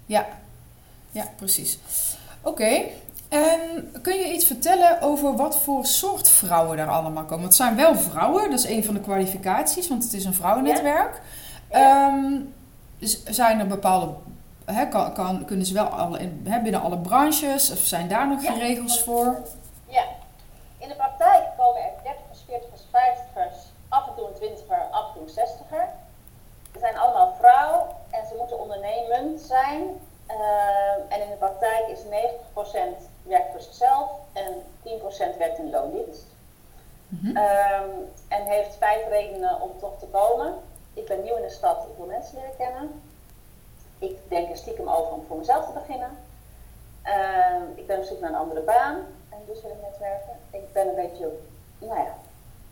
ja, 0.07 0.27
ja, 1.11 1.25
precies. 1.37 1.79
Oké, 2.43 2.49
okay. 2.62 2.93
En 3.29 3.93
kun 4.03 4.15
je 4.15 4.33
iets 4.33 4.45
vertellen 4.45 5.00
over 5.00 5.37
wat 5.37 5.59
voor 5.59 5.87
soort 5.87 6.29
vrouwen 6.29 6.77
daar 6.77 6.89
allemaal 6.89 7.23
komen? 7.23 7.29
Want 7.29 7.43
het 7.43 7.55
zijn 7.55 7.77
wel 7.77 7.95
vrouwen, 7.95 8.50
dat 8.50 8.59
is 8.59 8.65
een 8.69 8.85
van 8.85 8.95
de 8.95 9.00
kwalificaties, 9.00 9.89
want 9.89 10.03
het 10.05 10.12
is 10.12 10.25
een 10.25 10.35
vrouwennetwerk. 10.35 11.21
Ja. 11.71 12.21
Z- 13.00 13.25
zijn 13.25 13.61
er 13.61 13.67
bepaalde, 13.67 14.12
hè, 14.64 14.88
kan, 14.88 15.12
kan, 15.14 15.45
kunnen 15.45 15.67
ze 15.67 15.75
wel 15.75 15.85
alle, 15.87 16.29
binnen 16.62 16.83
alle 16.83 16.99
branches, 16.99 17.71
of 17.73 17.79
zijn 17.79 18.09
daar 18.09 18.29
nog 18.29 18.43
Ja. 18.43 18.52
regels 18.52 19.02
voor? 19.02 19.38
Ja, 19.87 20.02
in 20.79 20.88
de 20.88 20.95
praktijk 20.95 21.45
komen 21.57 21.83
er 21.83 21.93
30ers, 22.02 22.45
40ers, 22.47 22.83
50ers, 22.90 23.59
af 23.88 24.09
en 24.09 24.14
toe 24.17 24.26
een 24.29 24.35
20er, 24.57 24.90
af 24.90 25.07
en 25.07 25.12
toe 25.14 25.23
een 25.23 25.49
60er. 25.49 25.85
Ze 26.73 26.79
zijn 26.79 26.99
allemaal 26.99 27.35
vrouw 27.38 27.87
en 28.11 28.26
ze 28.26 28.35
moeten 28.38 28.59
ondernemend 28.61 29.40
zijn. 29.40 29.83
Ehm, 30.26 31.00
en 31.09 31.23
in 31.23 31.31
de 31.31 31.37
praktijk 31.38 31.88
is 31.88 32.00
90% 32.05 33.09
werkt 33.23 33.50
voor 33.52 33.61
zichzelf 33.61 34.11
en 34.33 34.62
10% 34.83 35.37
werkt 35.38 35.59
in 35.59 35.71
loondienst. 35.71 36.26
Mhm. 37.09 37.37
Ehm, 37.37 37.88
en 38.29 38.43
heeft 38.45 38.76
vijf 38.79 39.09
redenen 39.09 39.61
om 39.61 39.71
toch 39.81 39.99
te 39.99 40.07
komen. 40.07 40.55
Ik 40.95 41.07
ben 41.07 41.23
nieuw 41.23 41.37
in 41.37 41.43
de 41.43 41.50
stad, 41.50 41.76
ik 41.90 41.97
wil 41.97 42.07
mensen 42.07 42.35
leren 42.37 42.57
kennen. 42.57 43.02
Ik 44.00 44.19
denk 44.28 44.50
er 44.50 44.57
stiekem 44.57 44.88
over 44.88 45.12
om 45.12 45.25
voor 45.28 45.37
mezelf 45.37 45.66
te 45.66 45.73
beginnen. 45.73 46.11
Ehm, 47.02 47.62
ik 47.75 47.87
ben 47.87 47.99
op 47.99 48.04
zoek 48.04 48.21
naar 48.21 48.30
een 48.30 48.37
andere 48.37 48.61
baan 48.61 48.97
en 49.30 49.38
dus 49.47 49.62
wil 49.62 49.71
ik 49.71 49.83
netwerken. 49.83 50.37
Ik 50.50 50.73
ben 50.73 50.88
een 50.88 50.95
beetje 50.95 51.26
op, 51.26 51.40
nou 51.78 51.99
ja, 51.99 52.14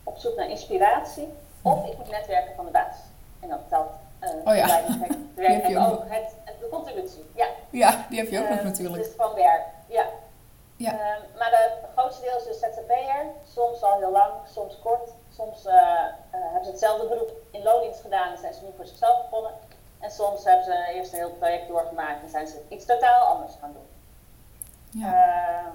op 0.03 0.17
zoek 0.17 0.35
naar 0.35 0.49
inspiratie. 0.49 1.27
Of 1.61 1.85
ik 1.85 1.97
moet 1.97 2.09
netwerken 2.09 2.55
van 2.55 2.65
de 2.65 2.71
baas. 2.71 2.95
En 3.39 3.49
dat 3.49 3.59
telt 3.69 3.89
uh, 4.23 4.29
Oh 4.45 4.55
ja. 4.55 4.81
werk 5.35 5.65
ook 5.77 5.91
ook. 5.91 6.03
Het, 6.07 6.31
het, 6.43 6.59
de 6.59 6.67
contributie, 6.69 7.25
ja. 7.35 7.47
Ja, 7.69 8.05
die 8.09 8.19
heb 8.19 8.29
je 8.29 8.39
ook 8.39 8.49
nog 8.49 8.57
Eh, 8.57 8.63
natuurlijk. 8.63 9.03
Dus 9.03 9.13
van 9.17 9.33
werk, 9.33 9.65
ja. 9.87 10.05
Ja. 10.75 10.91
Ehm, 10.91 11.21
maar 11.37 11.49
de 11.49 11.87
grootste 11.95 12.21
deel 12.21 12.37
is 12.37 12.43
dus 12.43 12.59
ZZP'er. 12.59 13.25
Soms 13.53 13.81
al 13.81 13.97
heel 13.97 14.11
lang, 14.11 14.31
soms 14.53 14.79
kort. 14.83 15.09
Soms 15.35 15.65
eh, 15.65 15.73
eh, 15.75 15.81
hebben 16.31 16.65
ze 16.65 16.71
hetzelfde 16.71 17.07
beroep 17.07 17.31
in 17.51 17.63
loondienst 17.63 18.01
gedaan 18.01 18.31
en 18.31 18.37
zijn 18.37 18.53
ze 18.53 18.63
nu 18.63 18.69
voor 18.75 18.85
zichzelf 18.85 19.21
begonnen. 19.21 19.51
En 19.99 20.11
soms 20.11 20.43
hebben 20.43 20.65
ze 20.65 20.91
eerst 20.93 21.11
een 21.13 21.19
heel 21.19 21.37
traject 21.37 21.67
doorgemaakt 21.67 22.23
en 22.23 22.29
zijn 22.29 22.47
ze 22.47 22.61
iets 22.69 22.85
totaal 22.85 23.25
anders 23.25 23.53
gaan 23.61 23.73
doen. 23.73 23.87
Ja. 25.01 25.07
Ehm, 25.07 25.69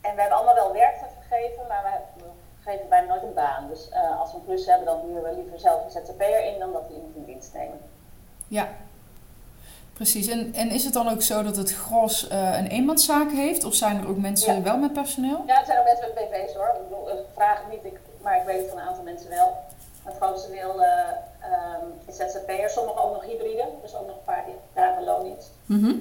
en 0.00 0.14
we 0.14 0.20
hebben 0.20 0.36
allemaal 0.36 0.54
wel 0.54 0.72
werk 0.72 0.98
te 0.98 1.04
vergeven, 1.20 1.66
maar 1.68 1.82
we, 2.16 2.24
geven 2.64 2.88
bijna 2.88 3.06
nooit 3.06 3.22
een 3.22 3.34
baan. 3.34 3.68
Dus 3.68 3.88
eh, 3.88 4.20
als 4.20 4.32
we 4.32 4.38
een 4.38 4.44
klus 4.44 4.66
hebben, 4.66 4.86
dan 4.86 5.00
huren 5.06 5.22
we 5.22 5.34
liever 5.34 5.58
zelf 5.58 5.84
een 5.84 5.90
ZZP'er 5.90 6.44
in 6.52 6.58
dan 6.58 6.72
dat 6.72 6.82
we 6.88 6.94
iemand 6.94 7.16
in 7.16 7.24
dienst 7.24 7.52
nemen. 7.54 7.80
Ja, 8.48 8.68
precies. 9.92 10.26
En, 10.28 10.54
en 10.54 10.70
is 10.70 10.84
het 10.84 10.92
dan 10.92 11.08
ook 11.08 11.22
zo 11.22 11.42
dat 11.42 11.56
het 11.56 11.72
gros 11.74 12.28
eh, 12.28 12.58
een 12.58 12.66
eenmanszaak 12.66 13.30
heeft? 13.30 13.64
Of 13.64 13.74
zijn 13.74 13.98
er 14.00 14.08
ook 14.08 14.16
mensen 14.16 14.54
Ja. 14.54 14.62
wel 14.62 14.76
met 14.76 14.92
personeel? 14.92 15.42
Ja, 15.46 15.56
het 15.56 15.66
zijn 15.66 15.78
ook 15.78 15.84
mensen 15.84 16.08
met 16.14 16.30
BV's 16.30 16.54
hoor. 16.54 16.72
Ik 16.76 16.88
bedoel, 16.88 17.10
ik 17.10 17.24
vraag 17.34 17.58
het 17.58 17.70
niet, 17.72 17.92
ik, 17.92 18.00
maar 18.22 18.36
ik 18.36 18.44
weet 18.46 18.60
het 18.60 18.68
van 18.70 18.78
een 18.78 18.88
aantal 18.88 19.04
mensen 19.04 19.30
wel. 19.30 19.56
Het 20.04 20.16
grootste 20.16 20.50
deel 20.50 20.82
eh, 21.50 21.56
ehm, 21.56 21.86
is 22.06 22.16
ZZP'er, 22.16 22.70
sommigen 22.70 23.02
ook 23.02 23.12
nog 23.12 23.24
hybride, 23.24 23.68
dus 23.82 23.94
ook 23.94 24.06
nog 24.06 24.16
een 24.16 24.24
paar 24.24 24.44
dagen 24.74 25.04
loondienst. 25.04 25.50
Mhm. 25.66 25.94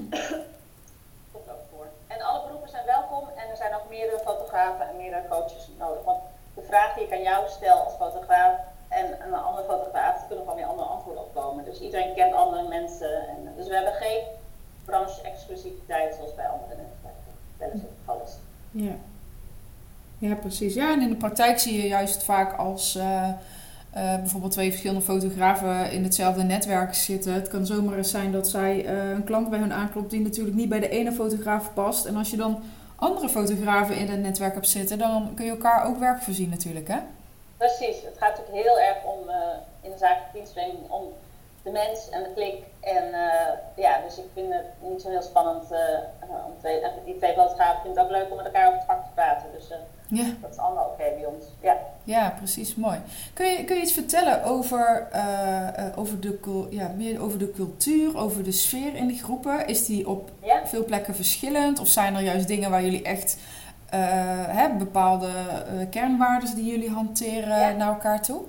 Komt 1.33 1.49
ook 1.49 1.65
voor. 1.71 1.87
En 2.07 2.21
alle 2.21 2.45
beroepen 2.45 2.69
zijn 2.69 2.85
welkom 2.85 3.23
en 3.35 3.49
er 3.49 3.57
zijn 3.57 3.75
ook 3.75 3.89
meerdere 3.89 4.19
fotografen 4.19 4.89
en 4.89 4.97
meerdere 4.97 5.27
coaches 5.29 5.69
nodig. 5.77 6.03
Want 6.03 6.19
de 6.53 6.61
vraag 6.61 6.93
die 6.93 7.03
ik 7.03 7.13
aan 7.13 7.21
jou 7.21 7.49
stel 7.49 7.77
als 7.77 7.93
fotograaf 7.93 8.55
en 8.89 9.05
een 9.25 9.33
andere 9.33 9.67
fotograaf, 9.67 10.15
er 10.21 10.27
kunnen 10.27 10.45
gewoon 10.45 10.59
weer 10.59 10.69
andere 10.69 10.87
antwoorden 10.87 11.23
op 11.23 11.33
komen. 11.33 11.65
Dus 11.65 11.79
iedereen 11.79 12.15
kent 12.15 12.33
andere 12.33 12.67
mensen. 12.67 13.27
En, 13.27 13.53
dus 13.55 13.67
we 13.67 13.73
hebben 13.73 13.93
geen 13.93 14.23
branche-exclusiviteit 14.85 16.15
zoals 16.15 16.35
bij 16.35 16.47
andere 16.47 16.75
netwerken 16.75 17.33
wel 17.57 17.69
eens 17.71 17.81
het 17.81 17.91
geval 17.99 18.21
is. 18.25 18.33
Ja. 18.71 18.95
ja, 20.17 20.35
precies. 20.35 20.73
Ja, 20.73 20.91
en 20.91 21.01
in 21.01 21.09
de 21.09 21.15
praktijk 21.15 21.59
zie 21.59 21.81
je 21.81 21.87
juist 21.87 22.23
vaak 22.23 22.57
als 22.57 22.95
eh, 22.95 23.29
eh, 23.99 24.15
bijvoorbeeld 24.15 24.51
twee 24.51 24.69
verschillende 24.69 25.03
fotografen 25.03 25.91
in 25.91 26.03
hetzelfde 26.03 26.43
netwerk 26.43 26.93
zitten. 26.93 27.33
Het 27.33 27.47
kan 27.47 27.65
zomaar 27.65 27.97
eens 27.97 28.11
zijn 28.11 28.31
dat 28.31 28.47
zij 28.47 28.85
eh, 28.85 29.09
een 29.09 29.23
klant 29.23 29.49
bij 29.49 29.59
hun 29.59 29.73
aanklopt 29.73 30.09
die 30.09 30.21
natuurlijk 30.21 30.55
niet 30.55 30.69
bij 30.69 30.79
de 30.79 30.89
ene 30.89 31.11
fotograaf 31.11 31.73
past. 31.73 32.05
En 32.05 32.15
als 32.15 32.29
je 32.29 32.37
dan 32.37 32.63
andere 32.95 33.29
fotografen 33.29 33.95
in 33.95 34.09
het 34.09 34.19
netwerk 34.19 34.53
hebt 34.53 34.67
zitten, 34.67 34.97
dan 34.97 35.31
kun 35.35 35.45
je 35.45 35.51
elkaar 35.51 35.85
ook 35.85 35.97
werk 35.99 36.21
voorzien 36.21 36.49
natuurlijk, 36.49 36.87
hè? 36.87 36.97
Precies, 37.57 38.01
het 38.01 38.17
gaat 38.17 38.37
natuurlijk 38.37 38.67
heel 38.67 38.79
erg 38.79 38.97
om 39.03 39.29
eh, 39.29 39.35
in 39.81 39.91
de 39.91 39.97
zakelijke 39.97 40.33
dienstverlening 40.33 40.89
om 40.89 41.03
de 41.63 41.71
mens 41.71 42.09
en 42.09 42.23
de 42.23 42.33
klik. 42.35 42.63
En 42.79 43.03
ja, 43.75 44.01
dus 44.05 44.17
ik 44.17 44.29
vind 44.33 44.53
het 44.53 44.65
niet 44.79 45.01
zo 45.01 45.09
heel 45.09 45.21
spannend 45.21 45.63
om 46.45 46.53
twee, 46.59 46.81
die 47.05 47.17
twee 47.17 47.33
fotografen 47.33 47.81
vind 47.81 47.95
het 47.95 48.05
ook 48.05 48.11
leuk 48.11 48.29
om 48.29 48.37
met 48.37 48.45
elkaar 48.45 48.67
over 48.67 48.77
het 48.77 48.87
vak 48.87 49.03
te 49.03 49.13
praten. 49.13 49.47
Dus 49.57 49.67
Ja. 50.11 50.25
dat 50.41 50.51
is 50.51 50.57
allemaal 50.57 50.85
oké 50.85 51.03
bij 51.15 51.25
ons. 51.25 51.45
Ja. 51.61 51.77
Ja, 52.03 52.33
precies, 52.37 52.75
mooi. 52.75 53.01
Kun 53.33 53.45
je, 53.45 53.63
kun 53.63 53.75
je 53.75 53.81
iets 53.81 53.93
vertellen 53.93 54.43
over, 54.43 55.07
eh, 55.11 55.67
eh, 55.67 55.97
over, 55.99 56.19
de, 56.19 56.67
ja, 56.69 56.91
meer 56.95 57.21
over 57.21 57.39
de 57.39 57.51
cultuur, 57.51 58.17
over 58.17 58.43
de 58.43 58.51
sfeer 58.51 58.95
in 58.95 59.07
de 59.07 59.13
groepen? 59.13 59.67
Is 59.67 59.85
die 59.85 60.07
op 60.09 60.29
ja? 60.41 60.67
veel 60.67 60.85
plekken 60.85 61.15
verschillend? 61.15 61.79
Of 61.79 61.87
zijn 61.87 62.15
er 62.15 62.21
juist 62.21 62.47
dingen 62.47 62.69
waar 62.71 62.83
jullie 62.83 63.03
echt 63.03 63.37
eh, 63.89 63.99
hè, 64.47 64.69
bepaalde 64.69 65.29
kernwaarden 65.89 66.55
die 66.55 66.71
jullie 66.71 66.89
hanteren 66.89 67.59
Ja. 67.59 67.71
naar 67.71 67.87
elkaar 67.93 68.21
toe? 68.21 68.41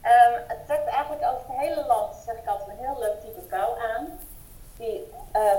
Ehm, 0.00 0.32
het 0.46 0.66
trekt 0.66 0.86
eigenlijk 0.86 1.22
over 1.22 1.42
het 1.48 1.58
hele 1.68 1.86
land, 1.86 2.14
zeg 2.26 2.34
ik 2.34 2.46
altijd, 2.46 2.68
een 2.68 2.84
heel 2.84 2.98
leuk 2.98 3.20
type 3.20 3.40
vrouw 3.48 3.76
aan. 3.96 4.06
Die 4.76 5.00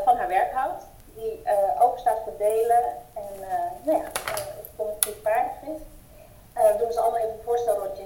van 0.05 0.17
haar 0.17 0.27
werk 0.27 0.53
houdt. 0.53 0.83
Die 1.15 1.41
open 1.79 2.00
staat 2.00 2.17
voor 2.23 2.38
delen. 2.38 2.83
En 3.13 3.23
nou 3.83 3.97
ja, 3.97 4.03
uh, 5.07 5.69
is. 5.75 5.81
Eh, 6.53 6.72
we 6.72 6.77
doen 6.77 6.91
ze 6.91 7.00
allemaal 7.00 7.19
even 7.19 7.31
een 7.33 7.43
voorstelrondje. 7.43 8.03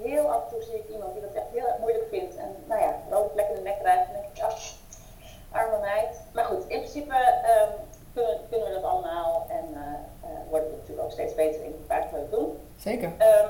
Heel 0.00 0.30
af 0.32 0.42
en 0.44 0.48
toe 0.50 0.62
zie 0.62 0.74
ik 0.74 0.88
iemand 0.88 1.12
die 1.12 1.22
dat 1.22 1.32
echt 1.34 1.50
heel 1.52 1.66
erg 1.66 1.78
moeilijk 1.78 2.06
vindt. 2.10 2.36
En 2.36 2.56
nou 2.66 2.80
ja, 2.80 2.94
plek 3.34 3.48
in 3.48 3.54
de 3.54 3.60
nek 3.60 3.78
krijgt. 3.78 4.06
En 4.06 4.12
denk 4.12 4.24
ik, 4.34 4.42
ach, 4.42 4.72
arme 5.52 5.78
meid. 5.78 6.20
Maar 6.32 6.44
goed, 6.44 6.62
in 6.66 6.78
principe 6.78 7.14
ehm, 7.14 7.70
kunnen, 8.14 8.38
kunnen 8.50 8.68
we 8.68 8.74
dat 8.74 8.84
allemaal. 8.90 9.46
En 9.48 9.66
eh 9.74 9.80
eh, 10.24 10.50
worden 10.50 10.70
we 10.70 10.76
natuurlijk 10.76 11.06
ook 11.06 11.12
steeds 11.12 11.34
beter 11.34 11.64
in 11.64 11.84
wat 11.88 12.10
we 12.12 12.28
doen. 12.30 12.68
Zeker. 12.78 13.12
Ehm, 13.18 13.48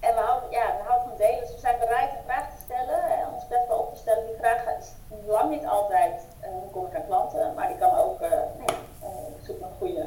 en 0.00 0.14
we 0.14 0.20
houden, 0.20 0.50
ja, 0.50 0.66
we 0.78 0.82
houden 0.88 1.08
van 1.08 1.16
delen, 1.16 1.40
dus 1.40 1.54
we 1.54 1.58
zijn 1.60 1.78
bereid 1.78 2.10
een 2.10 2.24
vraag 2.24 2.46
te 2.50 2.62
stellen, 2.64 2.98
hè, 3.02 3.26
ons 3.34 3.46
kwetsbaar 3.46 3.78
op 3.78 3.92
te 3.94 3.98
stellen. 4.00 4.26
Die 4.26 4.36
vraag 4.38 4.64
is 4.78 4.88
lang 5.26 5.50
niet 5.50 5.66
altijd 5.66 6.26
eh, 6.40 6.48
hoe 6.50 6.70
kom 6.70 6.86
ik 6.86 6.94
aan 6.96 7.06
klanten, 7.06 7.54
maar 7.54 7.68
die 7.68 7.76
kan 7.78 7.98
ook, 7.98 8.20
eh 8.20 8.30
nee, 8.30 8.76
eh, 9.02 9.08
ik 9.38 9.46
zoek 9.46 9.60
naar 9.60 9.68
een 9.70 9.76
goede 9.78 10.04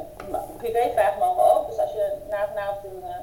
privévraag 0.58 1.18
mogen 1.18 1.44
ook. 1.54 1.68
Dus 1.68 1.78
als 1.80 1.92
je 1.92 2.18
na 2.30 2.48
vanavond 2.48 2.84
een, 2.86 3.04
eh, 3.04 3.16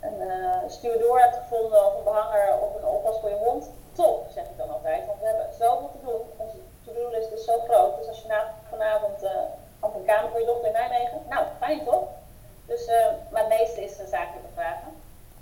een 0.00 0.30
eh, 0.30 0.56
stuurdoor 0.68 1.20
hebt 1.20 1.36
gevonden 1.36 1.86
of 1.86 1.94
een 1.96 2.04
behanger 2.04 2.58
of 2.60 2.74
een 2.74 2.88
oppas 2.88 3.20
voor 3.20 3.28
je 3.30 3.36
hond, 3.36 3.70
top, 3.92 4.26
zeg 4.34 4.44
ik 4.44 4.56
dan 4.56 4.70
altijd. 4.70 5.06
Want 5.06 5.20
we 5.20 5.26
hebben 5.26 5.46
zoveel 5.58 5.90
te 5.92 6.06
doen, 6.06 6.20
onze 6.36 6.56
to-do-list 6.84 7.30
is 7.32 7.44
zo 7.44 7.58
groot. 7.68 7.98
Dus 7.98 8.08
als 8.08 8.22
je 8.22 8.28
na 8.28 8.54
vanavond 8.68 9.22
eh, 9.22 9.30
op 9.80 9.94
een 9.94 10.04
kamer 10.04 10.30
voor 10.30 10.40
je 10.40 10.46
dochter 10.46 10.66
in 10.66 10.72
Nijmegen, 10.72 11.20
nou, 11.28 11.46
fijn 11.58 11.84
toch? 11.84 12.02
Dus, 12.66 12.86
eh, 12.86 13.06
maar 13.30 13.40
het 13.40 13.58
meeste 13.58 13.84
is 13.84 13.98
een 13.98 14.06
zakelijke 14.08 14.48
vragen. 14.54 14.92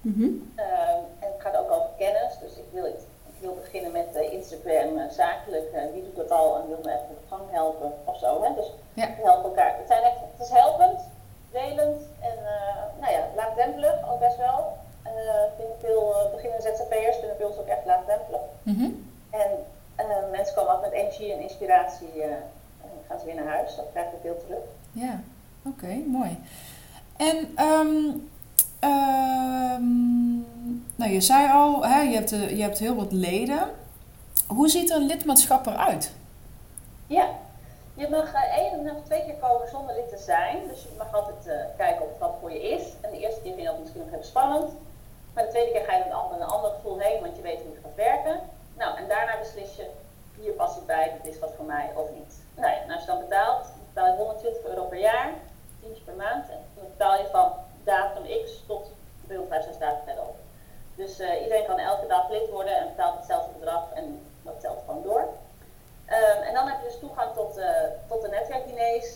Mhm. 0.01 0.29
Ehm, 0.57 1.01
en 1.21 1.29
het 1.33 1.41
gaat 1.41 1.57
ook 1.57 1.71
over 1.71 1.89
kennis, 1.99 2.39
dus 2.41 2.57
ik 2.57 2.65
wil, 2.73 2.85
het, 2.85 3.03
ik 3.27 3.41
wil 3.41 3.55
beginnen 3.55 3.93
met 3.93 4.15
eh, 4.15 4.33
Instagram 4.33 4.99
eh, 4.99 5.11
zakelijk. 5.11 5.73
eh, 5.73 5.83
wie 5.93 6.03
doet 6.03 6.17
dat 6.17 6.31
al 6.31 6.57
en 6.57 6.69
wil 6.69 6.79
me 6.83 6.91
even 6.91 7.09
op 7.11 7.29
gang 7.29 7.51
helpen 7.51 7.93
of 8.05 8.19
zo. 8.19 8.43
Hè? 8.43 8.55
Dus 8.55 8.71
Ja. 8.95 9.07
we 9.07 9.23
helpen 9.23 9.45
elkaar. 9.45 9.77
Het, 9.79 9.87
zijn 9.87 10.03
echt, 10.03 10.17
het 10.37 10.47
is 10.47 10.53
helpend, 10.53 11.01
delend 11.53 12.03
en 12.21 12.39
eh, 12.47 13.01
nou 13.01 13.13
ja, 13.13 13.21
laagdrempelig 13.37 14.11
ook 14.13 14.19
best 14.19 14.37
wel. 14.37 14.77
Eh, 15.03 15.13
vinden 15.57 15.77
veel 15.81 16.11
uh, 16.25 16.31
beginnende 16.31 16.63
ZZP'ers 16.69 17.17
vinden 17.17 17.37
bij 17.37 17.47
ons 17.47 17.57
ook 17.59 17.67
echt 17.67 17.85
laagdrempelig. 17.85 18.41
Mhm. 18.63 18.91
En 19.31 19.51
eh, 19.97 20.31
mensen 20.31 20.55
komen 20.55 20.73
altijd 20.73 20.93
met 20.93 21.01
energie 21.01 21.33
en 21.33 21.41
inspiratie 21.41 22.23
eh, 22.23 22.29
en 22.83 22.89
dan 22.95 23.05
gaan 23.09 23.19
ze 23.19 23.25
weer 23.27 23.35
naar 23.35 23.55
huis. 23.55 23.77
Dat 23.77 23.85
krijg 23.93 24.07
ik 24.07 24.13
veel 24.27 24.45
terug. 24.47 24.65
Ja, 24.93 25.21
oké, 25.63 25.95
mooi. 26.07 26.39
En 27.17 27.53
ehm, 27.55 27.97
ehm, 28.79 30.37
nou, 30.97 31.11
je 31.11 31.21
zei 31.21 31.53
al, 31.53 31.87
hè, 31.87 32.01
je, 32.01 32.15
hebt, 32.15 32.33
eh, 32.33 32.51
je 32.51 32.63
hebt 32.63 32.79
heel 32.79 32.95
wat 32.95 33.13
leden. 33.13 33.71
Hoe 34.47 34.69
ziet 34.69 34.91
een 34.91 35.07
lidmaatschap 35.07 35.67
eruit? 35.67 36.13
Ja, 37.07 37.29
je 37.95 38.09
mag 38.09 38.33
eh, 38.33 38.57
één 38.57 38.97
of 38.97 39.03
twee 39.05 39.25
keer 39.25 39.35
komen 39.35 39.69
zonder 39.69 39.95
lid 39.95 40.09
te 40.09 40.25
zijn. 40.25 40.69
Dus 40.69 40.83
je 40.83 40.89
mag 40.99 41.15
altijd 41.15 41.47
eh, 41.47 41.77
kijken 41.77 42.05
of 42.05 42.19
wat 42.19 42.35
voor 42.41 42.53
je 42.53 42.63
is. 42.71 42.83
En 43.01 43.11
de 43.11 43.19
eerste 43.19 43.41
keer 43.41 43.55
vind 43.55 43.67
je 43.67 43.73
dat 43.73 43.79
misschien 43.81 44.03
nog 44.05 44.13
even 44.13 44.25
spannend. 44.25 44.71
Maar 45.35 45.45
de 45.45 45.51
tweede 45.51 45.73
keer 45.73 45.85
ga 45.85 45.93
je 45.93 45.99
met 45.99 46.09
een 46.09 46.19
ander, 46.19 46.41
een 46.41 46.47
ander 46.47 46.71
gevoel 46.71 46.99
heen, 46.99 47.21
want 47.21 47.37
je 47.37 47.43
weet 47.43 47.61
hoe 47.63 47.75
het 47.75 47.85
gaat 47.85 47.95
werken. 47.95 48.41
Nou, 48.77 48.99
en 48.99 49.09
daarna 49.09 49.39
beslis 49.39 49.77
je, 49.77 49.87
hier 50.41 50.53
past 50.53 50.75
het 50.75 50.87
bij, 50.87 51.13
dit 51.23 51.35
is 51.35 51.41
wat 51.41 51.53
voor 51.57 51.65
mij 51.65 51.91
of 51.95 52.09
niet. 52.15 52.35
Nou 52.55 52.69
ja, 52.69 52.83
en 52.83 52.91
als 52.91 53.01
je 53.01 53.07
dan 53.07 53.19
betaalt, 53.19 53.63
dan 53.63 53.76
betaal 53.97 54.13
je 54.13 54.19
120 54.19 54.65
euro 54.65 54.85
per 54.85 54.99
jaar, 54.99 55.33
tientje 55.81 56.03
per 56.03 56.15
maand. 56.15 56.49
En 56.51 56.59
dan 56.75 56.85
betaal 56.85 57.19
je 57.19 57.27
van 57.27 57.53
datum 57.85 58.23
X 58.45 58.63
tot 58.67 58.91
365 59.27 59.79
dagen 59.79 60.05
verderop. 60.05 60.37
Dus 60.95 61.19
eh, 61.19 61.43
iedereen 61.43 61.67
kan 61.67 61.79
elke 61.79 62.07
dag 62.07 62.31
lid 62.31 62.51
worden 62.51 62.77
en 62.77 62.89
betaalt 62.89 63.17
hetzelfde 63.17 63.53
bedrag 63.59 63.93
en 63.95 64.27
dat 64.43 64.61
telt 64.61 64.79
gewoon 64.87 65.03
door. 65.03 65.21
Um, 66.09 66.43
en 66.43 66.55
dan 66.55 66.69
heb 66.69 66.81
je 66.81 66.87
dus 66.87 66.99
toegang 66.99 67.35
tot, 67.35 67.59
uh, 67.59 67.67
tot 68.09 68.23
de 68.23 68.29
netwerkdiners 68.29 69.07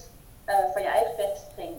uh, 0.46 0.54
van 0.72 0.82
je 0.82 0.88
eigen 0.88 1.14
vestiging 1.14 1.76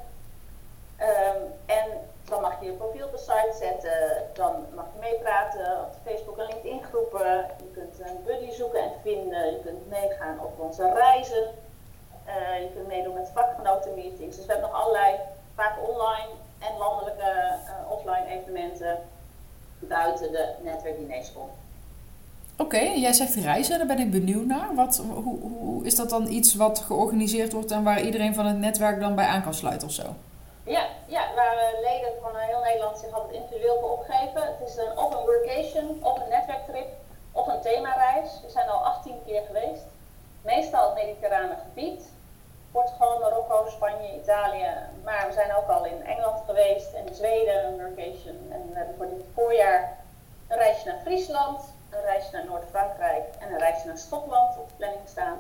Um, 1.00 1.54
en 1.66 1.86
dan 2.32 2.42
mag 2.42 2.60
je 2.60 2.66
je 2.66 2.72
profiel 2.72 3.06
op 3.06 3.12
de 3.12 3.18
site 3.18 3.56
zetten, 3.60 4.00
dan 4.34 4.66
mag 4.76 4.86
je 4.94 5.00
meepraten 5.00 5.82
op 5.86 5.92
de 5.94 6.10
Facebook 6.10 6.38
en 6.38 6.46
LinkedIn 6.46 6.84
groepen. 6.84 7.46
Je 7.58 7.72
kunt 7.74 8.00
een 8.00 8.24
buddy 8.26 8.52
zoeken 8.52 8.80
en 8.80 8.92
vinden, 9.02 9.52
je 9.52 9.60
kunt 9.64 9.90
meegaan 9.90 10.40
op 10.40 10.60
onze 10.60 10.94
reizen. 10.94 11.44
Uh, 12.28 12.62
je 12.62 12.70
kunt 12.74 12.88
meedoen 12.88 13.14
met 13.14 13.32
vakgenotenmeetings. 13.34 14.36
Dus 14.36 14.46
we 14.46 14.52
hebben 14.52 14.70
nog 14.70 14.82
allerlei, 14.82 15.16
vaak 15.56 15.76
online 15.90 16.30
en 16.60 16.78
landelijke 16.78 17.58
uh, 17.66 17.92
offline 17.92 18.28
evenementen 18.28 18.98
buiten 19.80 20.32
de 20.32 20.54
netwerkdiners 20.62 21.34
om. 21.36 21.50
Oké, 22.58 22.80
jij 22.80 23.14
zegt 23.14 23.31
reizen, 23.42 23.78
daar 23.78 23.88
ben 23.88 24.00
ik 24.00 24.12
benieuwd 24.12 24.46
naar. 24.46 24.76
Wat, 24.76 25.04
hoe, 25.24 25.40
hoe, 25.40 25.86
is 25.86 25.96
dat 25.96 26.10
dan 26.10 26.28
iets 26.28 26.56
wat 26.56 26.80
georganiseerd 26.80 27.54
wordt 27.54 27.72
en 27.72 27.84
waar 27.84 28.02
iedereen 28.02 28.34
van 28.34 28.46
het 28.46 28.58
netwerk 28.58 29.00
dan 29.00 29.16
bij 29.16 29.26
aan 29.26 29.44
kan 29.44 29.54
sluiten 29.54 29.88
of 29.88 29.94
zo? 29.94 30.04
Ja, 30.64 30.86
ja 31.06 31.24
waar 31.36 31.74
leden 31.82 32.12
van 32.22 32.32
heel 32.36 32.62
Nederland 32.62 32.98
zich 32.98 33.12
altijd 33.12 33.34
individueel 33.34 33.80
voor 33.80 33.92
opgeven. 33.92 34.42
Het 34.42 34.70
is 34.70 34.78
een, 34.78 34.98
of 34.98 35.14
een 35.14 35.26
workation, 35.26 36.04
of 36.04 36.16
een 36.20 36.30
netwerktrip, 36.30 36.88
of 37.32 37.48
een 37.48 37.62
themareis. 37.62 38.30
We 38.46 38.52
zijn 38.52 38.70
al 38.70 38.86
18 38.86 39.14
keer 39.26 39.42
geweest. 39.48 39.84
Meestal 40.42 40.86
het 40.86 41.04
mediterrane 41.04 41.56
gebied. 41.68 42.02
Portugal, 42.72 43.20
Marokko, 43.20 43.70
Spanje, 43.70 44.20
Italië. 44.22 44.70
Maar 45.04 45.28
we 45.28 45.34
zijn 45.34 45.56
ook 45.56 45.68
al 45.68 45.86
in 45.86 46.06
Engeland 46.06 46.42
geweest 46.46 46.94
en 46.94 47.16
Zweden 47.16 47.66
een 47.66 47.78
workation. 47.78 48.38
En 48.52 48.70
we 48.70 48.78
hebben 48.78 48.96
voor 48.98 49.10
dit 49.10 49.26
voorjaar 49.34 49.98
een 50.48 50.58
reisje 50.58 50.88
naar 50.88 51.02
Friesland, 51.04 51.60
een 51.92 52.02
reisje 52.02 52.32
naar 52.32 52.46
Noord-Frankrijk 52.46 53.26
en 53.40 53.52
een 53.52 53.60
reisje 53.60 53.88
naar 53.88 53.98
Schotland 53.98 54.58
op 54.58 54.70
planning 54.78 55.08
staan. 55.08 55.38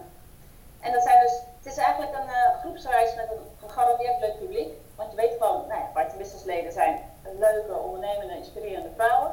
En 0.79 0.91
dat 0.91 1.03
zijn 1.03 1.19
dus, 1.21 1.31
het 1.57 1.71
is 1.73 1.77
eigenlijk 1.77 2.13
een 2.15 2.27
uh, 2.27 2.59
groepsreis 2.59 3.15
met 3.15 3.29
een 3.29 3.67
gegarandeerd 3.67 4.19
leuk 4.19 4.39
publiek. 4.39 4.73
Want 4.95 5.11
je 5.11 5.17
weet 5.17 5.35
gewoon, 5.39 5.67
nou 5.67 5.79
ja, 5.79 5.89
Party 5.93 6.17
Businessleden 6.17 6.71
zijn 6.71 6.99
leuke, 7.39 7.73
ondernemende, 7.73 8.37
inspirerende 8.37 8.89
vrouwen. 8.95 9.31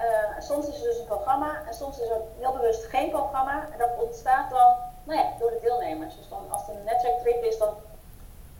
Uh, 0.00 0.40
soms 0.40 0.68
is 0.68 0.76
er 0.76 0.82
dus 0.82 0.98
een 0.98 1.04
programma 1.04 1.62
en 1.66 1.74
soms 1.74 1.98
is 1.98 2.08
er 2.08 2.20
heel 2.38 2.52
bewust 2.52 2.84
geen 2.84 3.10
programma. 3.10 3.66
En 3.72 3.78
dat 3.78 3.90
ontstaat 3.98 4.50
dan 4.50 4.72
nou 5.04 5.18
ja, 5.18 5.32
door 5.38 5.50
de 5.50 5.60
deelnemers. 5.62 6.16
Dus 6.16 6.28
dan, 6.28 6.50
als 6.50 6.66
het 6.66 6.76
een 6.76 6.84
netwerktrip 6.84 7.42
is, 7.42 7.58
dan 7.58 7.74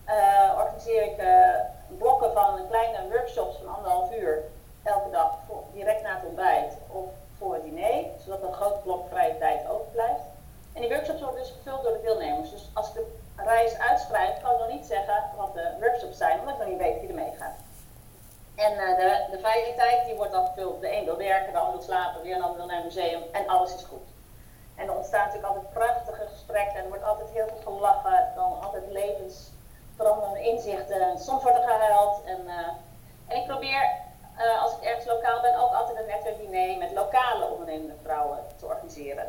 uh, 0.08 0.52
organiseer 0.56 1.02
ik 1.02 1.16
blokken 1.98 2.32
van 2.32 2.60
kleine 2.68 3.08
workshops 3.08 3.56
van 3.56 3.74
anderhalf 3.74 4.14
uur 4.14 4.42
elke 4.82 5.10
dag 5.10 5.34
voor, 5.46 5.62
direct 5.72 6.02
na 6.02 6.14
het 6.14 6.24
ontbijt 6.24 6.72
of 6.92 7.04
voor 7.38 7.54
het 7.54 7.62
diner, 7.62 8.04
zodat 8.88 9.12
er 9.12 9.16
een 9.16 9.18
groot 9.18 9.18
blok 9.18 9.18
vrije 9.18 9.38
tijd 9.38 9.68
overblijft. 9.68 10.26
En 10.72 10.80
die 10.80 10.90
workshops 10.90 11.20
worden 11.20 11.40
dus 11.40 11.54
gevuld 11.56 11.82
door 11.82 11.92
de 11.92 12.02
deelnemers. 12.02 12.50
Dus 12.50 12.70
als 12.74 12.88
ik 12.88 12.94
de 12.94 13.06
reis 13.36 13.78
uitschrijf, 13.78 14.40
kan 14.42 14.52
ik 14.52 14.58
nog 14.58 14.68
niet 14.68 14.86
zeggen 14.86 15.24
wat 15.36 15.54
de 15.54 15.66
workshops 15.80 16.16
zijn, 16.16 16.38
omdat 16.38 16.54
ik 16.54 16.60
nog 16.60 16.68
niet 16.68 16.78
weet 16.78 17.00
wie 17.00 17.08
er 17.08 17.14
meegaat. 17.14 17.56
En 18.54 18.72
uh, 18.72 18.96
de, 18.96 19.26
de 19.30 19.38
vrije 19.38 19.74
tijd 19.74 20.06
die 20.06 20.14
wordt 20.14 20.32
dan 20.32 20.46
gevuld. 20.46 20.80
De 20.80 20.96
een 20.96 21.04
wil 21.04 21.16
werken, 21.16 21.52
de 21.52 21.58
ander 21.58 21.76
wil 21.76 21.82
slapen, 21.82 22.22
weer 22.22 22.36
een 22.36 22.42
ander 22.42 22.56
wil 22.56 22.66
naar 22.66 22.78
een 22.78 22.84
museum 22.84 23.22
en 23.32 23.48
alles 23.48 23.74
is 23.74 23.84
goed. 23.84 24.06
En 24.76 24.86
er 24.86 24.96
ontstaan 24.96 25.26
natuurlijk 25.26 25.54
altijd 25.54 25.72
prachtige 25.72 26.26
gesprekken 26.32 26.76
en 26.76 26.82
er 26.82 26.88
wordt 26.88 27.04
altijd 27.04 27.30
heel 27.30 27.46
veel 27.46 27.72
gelachen, 27.72 28.32
dan 28.34 28.60
altijd 28.60 28.84
levensveranderende 28.88 30.42
inzichten. 30.50 31.18
Soms 31.18 31.42
wordt 31.42 31.58
er 31.58 31.68
gehuild. 31.68 32.24
En, 32.24 32.40
uh, 32.46 32.68
en 33.28 33.36
ik 33.36 33.46
probeer 33.46 33.82
uh, 34.38 34.62
als 34.62 34.72
ik 34.72 34.82
ergens 34.82 35.06
lokaal 35.06 35.40
ben, 35.40 35.58
ook 35.58 35.72
altijd 35.72 35.98
een 35.98 36.06
netwerkdiner 36.06 36.78
met 36.78 36.92
lokale 36.92 37.44
ondernemende 37.44 37.94
vrouwen 38.02 38.38
te 38.58 38.66
organiseren. 38.66 39.26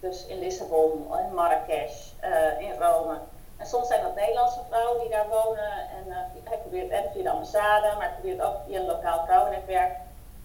Dus 0.00 0.26
in 0.26 0.38
Lissabon, 0.38 1.18
in 1.18 1.34
Marrakesh, 1.34 2.12
uh, 2.24 2.60
in 2.60 2.78
Rome. 2.78 3.18
En 3.56 3.66
soms 3.66 3.88
zijn 3.88 4.02
dat 4.02 4.14
Nederlandse 4.14 4.60
vrouwen 4.68 5.00
die 5.00 5.10
daar 5.10 5.28
wonen. 5.28 5.72
En 5.72 6.04
uh, 6.06 6.16
hij 6.44 6.58
probeert 6.58 6.90
het 6.90 7.12
via 7.12 7.22
de 7.22 7.30
ambassade, 7.30 7.86
maar 7.86 8.06
hij 8.06 8.12
probeert 8.12 8.42
ook 8.42 8.56
via 8.66 8.78
een 8.78 8.86
lokaal 8.86 9.24
vrouwennetwerk. 9.24 9.92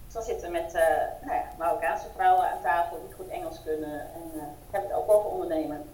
Dus 0.04 0.14
dan 0.14 0.22
zitten 0.22 0.46
we 0.46 0.52
met 0.52 0.72
nou 1.20 1.34
ja, 1.34 1.44
Marokkaanse 1.58 2.06
vrouwen 2.14 2.50
aan 2.50 2.62
tafel 2.62 3.00
die 3.06 3.14
goed 3.14 3.28
Engels 3.28 3.62
kunnen. 3.64 4.00
En 4.00 4.56
hebben 4.70 4.90
het 4.90 4.98
ook 4.98 5.10
over 5.10 5.30
ondernemen. 5.30 5.90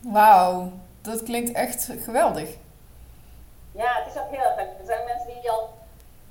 Wauw, 0.00 0.70
dat 1.00 1.22
klinkt 1.22 1.52
echt 1.52 1.88
geweldig. 2.04 2.56
Ja, 3.72 4.02
het 4.02 4.14
is 4.14 4.20
ook 4.20 4.30
heel 4.30 4.44
erg 4.44 4.56
leuk. 4.56 4.78
Er 4.78 4.86
zijn 4.86 5.04
mensen 5.04 5.26
die 5.26 5.50
al 5.50 5.70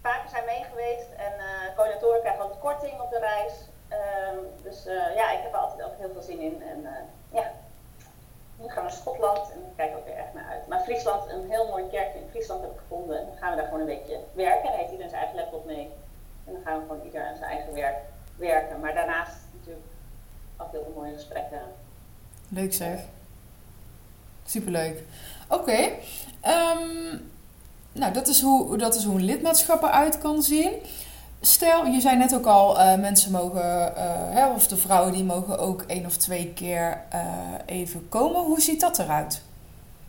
vaker 0.01 0.29
zijn 0.29 0.45
mee 0.45 0.65
en 1.17 1.33
uh, 1.37 1.75
coördinatoren 1.75 2.19
krijgen 2.19 2.41
altijd 2.41 2.59
korting 2.59 2.99
op 3.01 3.09
de 3.09 3.19
reis. 3.19 3.53
Um, 3.89 4.39
dus 4.63 4.87
uh, 4.87 5.15
ja, 5.15 5.31
ik 5.31 5.41
heb 5.41 5.53
er 5.53 5.59
altijd 5.59 5.83
ook 5.83 5.97
heel 5.97 6.09
veel 6.13 6.21
zin 6.21 6.39
in. 6.39 6.61
En 6.61 6.79
uh, 6.79 6.89
ja, 7.31 7.51
nu 8.57 8.67
gaan 8.67 8.75
we 8.75 8.81
naar 8.81 8.91
Schotland 8.91 9.51
en 9.51 9.59
daar 9.61 9.85
kijk 9.85 9.97
ook 9.97 10.05
weer 10.05 10.17
echt 10.17 10.33
naar 10.33 10.49
uit. 10.49 10.67
Maar 10.67 10.79
Friesland, 10.79 11.29
een 11.31 11.49
heel 11.49 11.67
mooi 11.67 11.87
kerkje 11.89 12.19
in 12.19 12.29
Friesland 12.29 12.61
heb 12.61 12.71
ik 12.71 12.77
gevonden. 12.77 13.19
En 13.19 13.37
gaan 13.39 13.49
we 13.49 13.55
daar 13.55 13.65
gewoon 13.65 13.79
een 13.79 13.85
weekje 13.85 14.19
werken. 14.33 14.69
Dan 14.69 14.79
heeft 14.79 14.91
iedereen 14.91 15.09
zijn 15.09 15.21
eigen 15.21 15.39
laptop 15.39 15.65
mee. 15.65 15.91
En 16.45 16.53
dan 16.53 16.61
gaan 16.65 16.79
we 16.79 16.85
gewoon 16.87 17.05
ieder 17.05 17.25
aan 17.25 17.37
zijn 17.37 17.51
eigen 17.51 17.73
werk 17.73 17.97
werken. 18.35 18.79
Maar 18.79 18.93
daarnaast 18.93 19.35
natuurlijk 19.53 19.85
ook 20.57 20.71
heel 20.71 20.83
veel 20.83 21.01
mooie 21.01 21.13
gesprekken. 21.13 21.61
Leuk 22.49 22.73
zeg. 22.73 22.99
Superleuk. 24.45 25.03
Oké. 25.49 25.89
Um, 26.47 27.33
nou, 27.95 28.13
dat 28.13 28.27
is, 28.27 28.41
hoe, 28.41 28.77
dat 28.77 28.95
is 28.95 29.03
hoe 29.03 29.15
een 29.15 29.25
lidmaatschap 29.25 29.83
eruit 29.83 30.17
kan 30.17 30.41
zien. 30.41 30.71
Stel, 31.41 31.85
je 31.85 32.01
zei 32.01 32.17
net 32.17 32.35
ook 32.35 32.45
al, 32.45 32.79
uh, 32.79 32.95
mensen 32.95 33.31
mogen, 33.31 33.93
hè, 34.33 34.49
of 34.49 34.67
de 34.67 34.77
vrouwen 34.77 35.13
die 35.13 35.23
mogen 35.23 35.59
ook 35.59 35.81
één 35.87 36.05
of 36.05 36.17
twee 36.17 36.53
keer 36.53 37.01
uh, 37.13 37.21
even 37.65 38.09
komen. 38.09 38.41
Hoe 38.41 38.61
ziet 38.61 38.81
dat 38.81 38.99
eruit? 38.99 39.41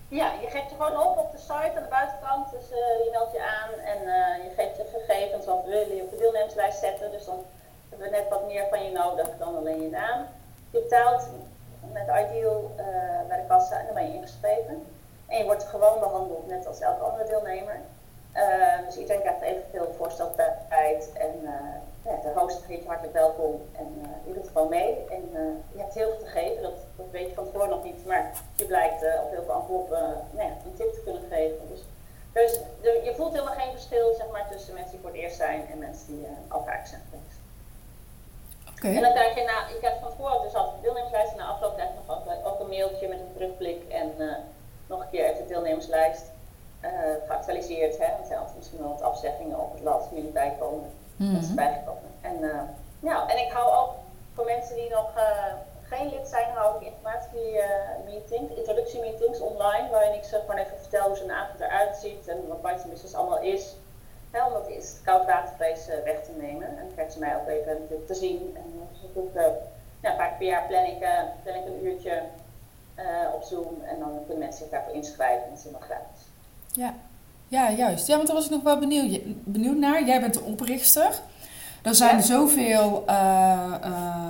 Ja, 0.08 0.32
je 0.40 0.46
geeft 0.46 0.70
je 0.70 0.76
gewoon 0.78 1.06
op 1.06 1.18
op 1.18 1.32
de 1.32 1.38
site 1.38 1.76
aan 1.76 1.82
de 1.82 1.88
buitenkant. 1.90 2.50
Dus 2.50 2.68
je 3.04 3.08
meldt 3.12 3.32
je 3.32 3.42
aan 3.60 3.72
en 3.92 4.00
je 4.44 4.50
geeft 4.56 4.76
je 4.76 4.84
gegevens 4.96 5.46
wat 5.46 5.64
we 5.64 5.70
willen 5.70 5.96
je 5.96 6.02
op 6.02 6.10
de 6.10 6.16
deelnemerslijst 6.16 6.78
zetten. 6.78 7.10
Dus 7.10 7.24
dan 7.24 7.38
hebben 7.88 8.10
we 8.10 8.16
net 8.16 8.28
wat 8.28 8.46
meer 8.46 8.66
van 8.70 8.84
je 8.84 8.92
nodig 8.92 9.28
dan 9.38 9.56
alleen 9.56 9.82
je 9.82 9.90
naam. 9.90 10.20
Je 10.70 10.80
betaalt 10.80 11.22
met 11.92 12.02
Ideal 12.02 12.74
bij 13.28 13.36
de 13.36 13.46
kassa 13.48 13.78
en 13.78 13.86
dan 13.86 13.94
ben 13.94 14.06
je 14.06 14.14
ingeschreven. 14.14 14.95
En 15.26 15.38
je 15.38 15.44
wordt 15.44 15.64
gewoon 15.64 16.00
behandeld 16.00 16.46
net 16.46 16.66
als 16.66 16.80
elke 16.80 17.04
andere 17.04 17.28
deelnemer. 17.28 17.80
Uh, 18.36 18.86
dus 18.86 18.96
iedereen 18.96 19.20
krijgt 19.20 19.40
evenveel 19.40 19.94
voorsteltijd 19.96 21.12
en 21.12 21.34
uh, 21.42 21.50
ja, 22.04 22.16
de 22.22 22.40
host 22.40 22.62
je 22.68 22.82
hartelijk 22.86 23.12
welkom 23.12 23.62
en 23.72 24.02
uh, 24.02 24.08
je 24.26 24.32
doet 24.34 24.48
gewoon 24.48 24.68
mee. 24.68 25.04
En 25.10 25.22
je 25.72 25.78
hebt 25.78 25.94
heel 25.94 26.08
veel 26.08 26.18
te 26.18 26.26
geven, 26.26 26.62
dat, 26.62 26.72
dat 26.96 27.06
weet 27.10 27.28
je 27.28 27.34
van 27.34 27.44
tevoren 27.44 27.68
nog 27.68 27.84
niet, 27.84 28.06
maar 28.06 28.32
je 28.56 28.64
blijkt 28.64 29.02
op 29.02 29.30
heel 29.30 29.42
veel 29.44 29.54
enveloppen 29.54 30.24
nou 30.30 30.48
ja, 30.48 30.54
een 30.64 30.74
tip 30.76 30.92
te 30.92 31.00
kunnen 31.04 31.22
geven. 31.30 31.68
Dus, 31.68 31.80
dus 32.32 32.60
de, 32.82 33.00
je 33.04 33.14
voelt 33.14 33.32
helemaal 33.32 33.54
geen 33.54 33.72
verschil 33.72 34.14
zeg 34.14 34.28
maar, 34.30 34.48
tussen 34.50 34.74
mensen 34.74 34.90
die 34.90 35.00
voor 35.00 35.10
het 35.10 35.18
eerst 35.18 35.36
zijn 35.36 35.66
en 35.70 35.78
mensen 35.78 36.06
die 36.06 36.26
al 36.48 36.64
vaak 36.64 36.86
zijn 36.86 37.02
geweest. 37.10 37.38
Okay. 38.76 38.94
En 38.96 39.02
dan 39.02 39.12
krijg 39.12 39.34
je, 39.34 39.44
na, 39.44 39.68
je 39.68 39.78
krijgt 39.78 39.98
van 40.00 40.10
tevoren 40.10 40.42
dus 40.42 40.54
altijd 40.54 40.82
deelnemerslijst 40.82 41.32
en 41.32 41.38
na 41.38 41.46
afloop 41.46 41.74
krijg 41.74 41.88
je 41.88 41.96
nog 42.06 42.44
ook 42.44 42.60
een 42.60 42.68
mailtje 42.68 43.08
met 43.08 43.18
een 43.18 43.32
terugblik 43.32 43.82
en 43.88 44.12
nog 44.86 45.00
een 45.00 45.10
keer 45.10 45.26
uit 45.26 45.36
de 45.36 45.46
deelnemerslijst 45.46 46.24
uh, 46.84 46.90
geactualiseerd. 47.26 47.98
Hè? 47.98 48.06
Want 48.06 48.20
er 48.20 48.26
zijn 48.26 48.40
misschien 48.56 48.78
wel 48.78 48.88
wat 48.88 49.02
afzeggingen 49.02 49.60
op 49.60 49.72
het 49.72 49.82
laatste 49.82 50.14
minute 50.14 50.32
bijkomen. 50.32 50.90
Mm 51.16 51.26
-hmm. 51.26 51.34
Dat 51.34 51.42
is 51.42 51.54
bijgekomen. 51.54 52.10
En, 52.20 52.36
uh, 52.40 52.60
ja, 53.00 53.28
en 53.28 53.38
ik 53.38 53.52
hou 53.52 53.72
ook 53.72 53.94
voor 54.34 54.44
mensen 54.44 54.76
die 54.76 54.90
nog 54.90 55.16
uh, 55.16 55.52
geen 55.82 56.08
lid 56.08 56.28
zijn, 56.28 56.50
hou 56.54 56.76
ik 56.76 56.86
informatiemeetings, 56.92 58.54
introductiemeetings 58.54 59.40
online, 59.40 59.88
waarin 59.90 60.14
ik 60.14 60.24
ze 60.24 60.40
gewoon 60.40 60.56
even 60.56 60.78
vertel 60.80 61.06
hoe 61.06 61.16
zo'n 61.16 61.30
avond 61.30 61.60
eruit 61.60 61.96
ziet 61.96 62.28
en 62.28 62.48
wat 62.48 62.62
Python 62.62 62.90
Business 62.90 63.14
allemaal 63.14 63.40
is. 63.40 63.74
Ja, 64.32 64.46
om 64.46 64.52
dat 64.52 64.68
is 64.68 64.94
het 65.04 66.04
weg 66.04 66.22
te 66.24 66.32
nemen. 66.36 66.68
En 66.68 66.76
dan 66.76 66.92
krijgt 66.94 67.12
ze 67.12 67.18
mij 67.18 67.36
ook 67.36 67.48
even 67.48 68.04
te 68.06 68.14
zien. 68.14 68.56
En 68.56 68.88
dus 68.92 69.24
ik 69.24 69.42
ja, 70.00 70.16
vaak 70.16 70.38
per 70.38 70.46
jaar 70.46 70.66
plan 70.66 70.84
ik, 70.84 70.98
plan 71.42 71.54
ik 71.54 71.66
een 71.66 71.86
uurtje 71.86 72.22
uh, 72.98 73.34
op 73.34 73.42
Zoom. 73.42 73.82
En 73.84 73.98
dan 73.98 74.10
kunnen 74.26 74.38
mensen 74.38 74.60
zich 74.60 74.70
daarvoor 74.70 74.94
inschrijven. 74.94 75.44
En 75.44 75.50
dat 75.50 75.58
is 75.58 75.64
helemaal 75.64 75.88
gratis. 75.88 76.20
Ja. 76.72 76.94
ja, 77.48 77.70
juist. 77.70 78.06
Ja, 78.06 78.14
want 78.14 78.26
daar 78.26 78.36
was 78.36 78.44
ik 78.44 78.50
nog 78.50 78.62
wel 78.62 78.78
benieuwd, 78.78 79.20
benieuwd 79.44 79.76
naar. 79.76 80.04
Jij 80.04 80.20
bent 80.20 80.34
de 80.34 80.40
oprichter. 80.40 81.20
Er 81.82 81.94
zijn 81.94 82.16
ja. 82.16 82.22
zoveel, 82.22 83.04
uh, 83.08 83.74
uh, 83.84 84.28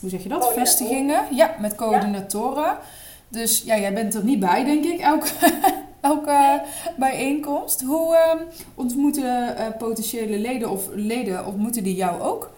hoe 0.00 0.10
zeg 0.10 0.22
je 0.22 0.28
dat, 0.28 0.52
vestigingen. 0.52 1.24
Ja, 1.30 1.54
met 1.58 1.74
coördinatoren. 1.74 2.62
Ja. 2.62 2.80
Dus 3.28 3.62
ja, 3.62 3.78
jij 3.78 3.92
bent 3.92 4.14
er 4.14 4.24
niet 4.24 4.40
bij, 4.40 4.64
denk 4.64 4.84
ik, 4.84 5.00
elke, 5.00 5.28
elke 6.00 6.62
bijeenkomst. 6.96 7.80
Hoe 7.80 8.14
uh, 8.14 8.40
ontmoeten 8.74 9.56
potentiële 9.78 10.38
leden 10.38 10.70
of 10.70 10.88
leden, 10.92 11.46
ontmoeten 11.46 11.82
die 11.82 11.94
jou 11.94 12.20
ook? 12.20 12.50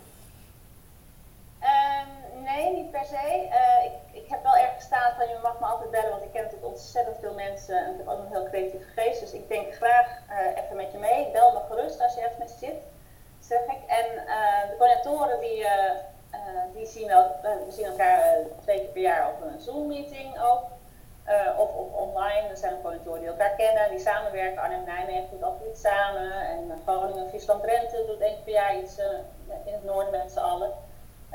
Je 5.18 5.38
mag 5.42 5.61
me 5.61 5.66
altijd 5.66 5.90
bellen, 5.90 6.11
want 6.11 6.22
ik 6.22 6.33
ken 6.33 6.42
natuurlijk 6.42 6.72
ontzettend 6.72 7.16
veel 7.20 7.35
mensen 7.35 7.76
en 7.85 7.90
ik 7.92 7.98
heb 7.98 8.09
ook 8.09 8.18
een 8.18 8.37
heel 8.37 8.44
creatieve 8.44 8.87
geest. 8.96 9.20
Dus 9.20 9.33
ik 9.33 9.48
denk 9.48 9.74
graag 9.74 10.07
uh, 10.31 10.64
even 10.64 10.76
met 10.76 10.92
je 10.92 10.98
mee. 10.98 11.31
Bel 11.33 11.52
me 11.52 11.61
gerust 11.68 12.00
als 12.02 12.14
je 12.14 12.20
ergens 12.20 12.38
met 12.38 12.50
zit, 12.50 12.83
zeg 13.40 13.61
ik. 13.61 13.81
En 13.87 14.07
uh, 14.26 14.70
de 14.70 14.74
coördinatoren 14.79 15.40
die, 15.40 15.61
uh, 15.61 15.90
die 16.74 16.87
zien, 16.87 17.11
zien 17.68 17.87
elkaar 17.87 18.37
twee 18.61 18.79
keer 18.79 18.88
per 18.88 19.02
jaar 19.02 19.29
op 19.29 19.42
een 19.42 19.61
Zoom-meeting 19.61 20.40
ook. 20.42 20.64
Of, 21.59 21.68
online, 21.92 22.48
er 22.48 22.57
zijn 22.57 22.81
coördinatoren 22.83 23.20
die 23.20 23.29
elkaar 23.29 23.55
kennen, 23.57 23.90
die 23.90 23.98
samenwerken. 23.98 24.62
Arnhem-Nijmegen 24.62 25.31
doet 25.31 25.42
altijd 25.42 25.70
iets 25.70 25.81
samen. 25.81 26.33
En 26.33 26.81
Groningen, 26.87 27.29
Friesland, 27.29 27.62
Drenthe 27.62 28.05
doet 28.07 28.20
één 28.20 28.35
keer 28.35 28.42
per 28.44 28.52
jaar 28.52 28.76
iets 28.76 28.98
in 29.64 29.72
het 29.72 29.85
noorden 29.85 30.11
met 30.11 30.33
z'n 30.33 30.38
allen. 30.38 30.72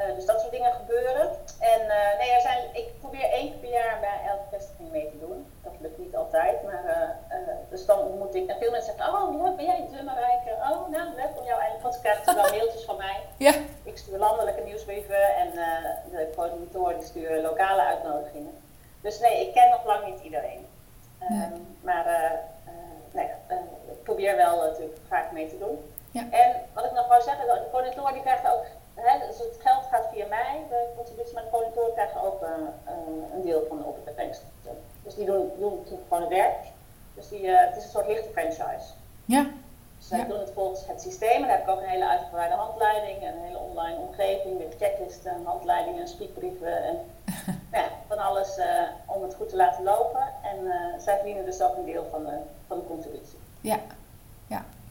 Uh, 0.01 0.15
dus 0.15 0.25
dat 0.25 0.39
soort 0.39 0.51
dingen 0.51 0.73
gebeuren. 0.73 1.29
En 1.59 1.81
uh, 1.81 2.17
nee, 2.19 2.31
er 2.31 2.41
zijn, 2.41 2.63
ik 2.73 2.99
probeer 2.99 3.29
één 3.31 3.49
keer 3.49 3.59
per 3.59 3.69
jaar 3.69 3.97
bij 3.99 4.19
elke 4.29 4.43
vestiging 4.51 4.91
mee 4.91 5.09
te 5.11 5.19
doen. 5.19 5.51
Dat 5.63 5.73
lukt 5.79 5.97
niet 5.97 6.15
altijd, 6.15 6.63
maar 6.63 6.83
uh, 6.85 7.37
dus 7.69 7.85
dan 7.85 7.99
ontmoet 7.99 8.35
ik. 8.35 8.49
En 8.49 8.57
veel 8.59 8.71
mensen 8.71 8.93
zeggen, 8.95 9.13
oh 9.13 9.43
leuk, 9.43 9.55
ben 9.55 9.65
jij 9.65 9.87
de 9.91 10.03
Marijke? 10.03 10.51
Oh, 10.51 10.89
nou 10.89 11.15
leuk 11.15 11.39
om 11.39 11.45
jou 11.45 11.59
eindelijk, 11.59 11.81
want 11.81 11.93
ze 11.93 12.01
krijgen 12.01 12.35
wel 12.35 12.49
mailtjes 12.49 12.83
van 12.83 12.97
mij. 12.97 13.19
Ja. 13.37 13.53
Ik 13.83 13.97
stuur 13.97 14.17
landelijke 14.17 14.61
nieuwsbrieven 14.61 15.35
en 15.35 15.51
de 16.11 16.31
coördinator 16.35 16.93
die 16.93 17.03
stuurt 17.03 17.41
lokale 17.41 17.81
uitnodigingen. 17.81 18.53
Dus 19.01 19.19
nee, 19.19 19.47
ik 19.47 19.53
ken 19.53 19.69
nog 19.69 19.85
lang 19.85 20.05
niet 20.05 20.19
iedereen. 20.19 20.67
Nee. 21.29 21.41
Um, 21.41 21.77
maar 21.81 22.05
nee, 23.11 23.27
ik 23.87 24.03
probeer 24.03 24.35
wel 24.35 24.61
natuurlijk 24.61 24.97
vaak 25.07 25.31
mee 25.31 25.49
te 25.49 25.57
doen. 25.57 25.93
Ja. 26.11 26.23
En 26.31 26.55
wat 26.73 26.85
ik 26.85 26.91
nog 26.91 27.07
wou 27.07 27.21
zeggen, 27.21 27.45
de 27.45 27.67
coördinator 27.71 28.13
die 28.13 28.21
krijgt 28.21 28.47
ook 28.53 28.65
dus 29.01 29.37
het 29.37 29.57
geld 29.59 29.83
gaat 29.91 30.07
via 30.13 30.25
mij, 30.27 30.63
de 30.69 30.85
contributie, 30.95 31.33
maar 31.33 31.43
de 31.43 31.49
coördinatoren 31.49 31.93
krijgen 31.93 32.21
ook 32.21 32.41
uh, 32.41 32.49
een 33.33 33.41
deel 33.41 33.65
van 33.67 33.77
de 33.77 33.83
opbrengst. 33.83 34.41
Dus 35.03 35.15
die 35.15 35.25
doen, 35.25 35.51
doen 35.59 35.85
gewoon 36.07 36.21
het 36.21 36.31
werk. 36.31 36.63
Dus 37.13 37.29
die, 37.29 37.41
uh, 37.41 37.59
het 37.59 37.77
is 37.77 37.83
een 37.83 37.89
soort 37.89 38.07
lichte 38.07 38.29
franchise. 38.29 38.87
Ja. 39.25 39.41
Dus 39.97 40.07
zij 40.07 40.17
ja. 40.17 40.25
doen 40.25 40.39
het 40.39 40.51
volgens 40.53 40.87
het 40.87 41.01
systeem. 41.01 41.41
En 41.41 41.41
daar 41.41 41.57
heb 41.57 41.61
ik 41.61 41.69
ook 41.69 41.81
een 41.81 41.87
hele 41.87 42.07
uitgebreide 42.07 42.55
handleiding 42.55 43.21
en 43.21 43.33
een 43.33 43.43
hele 43.43 43.57
online 43.57 43.97
omgeving 43.97 44.57
met 44.57 44.75
checklisten, 44.79 45.45
handleidingen, 45.45 46.07
speakbrieven 46.07 46.83
en 46.83 46.97
ja, 47.71 47.89
van 48.07 48.17
alles 48.17 48.57
uh, 48.57 48.65
om 49.05 49.21
het 49.21 49.35
goed 49.35 49.49
te 49.49 49.55
laten 49.55 49.83
lopen. 49.83 50.27
En 50.43 50.57
zij 51.01 51.15
verdienen 51.15 51.45
dus 51.45 51.61
ook 51.61 51.75
een 51.75 51.85
deel 51.85 52.07
van 52.11 52.25
de, 52.25 52.37
van 52.67 52.79
de 52.79 52.85
contributie. 52.85 53.37
Ja, 53.61 53.79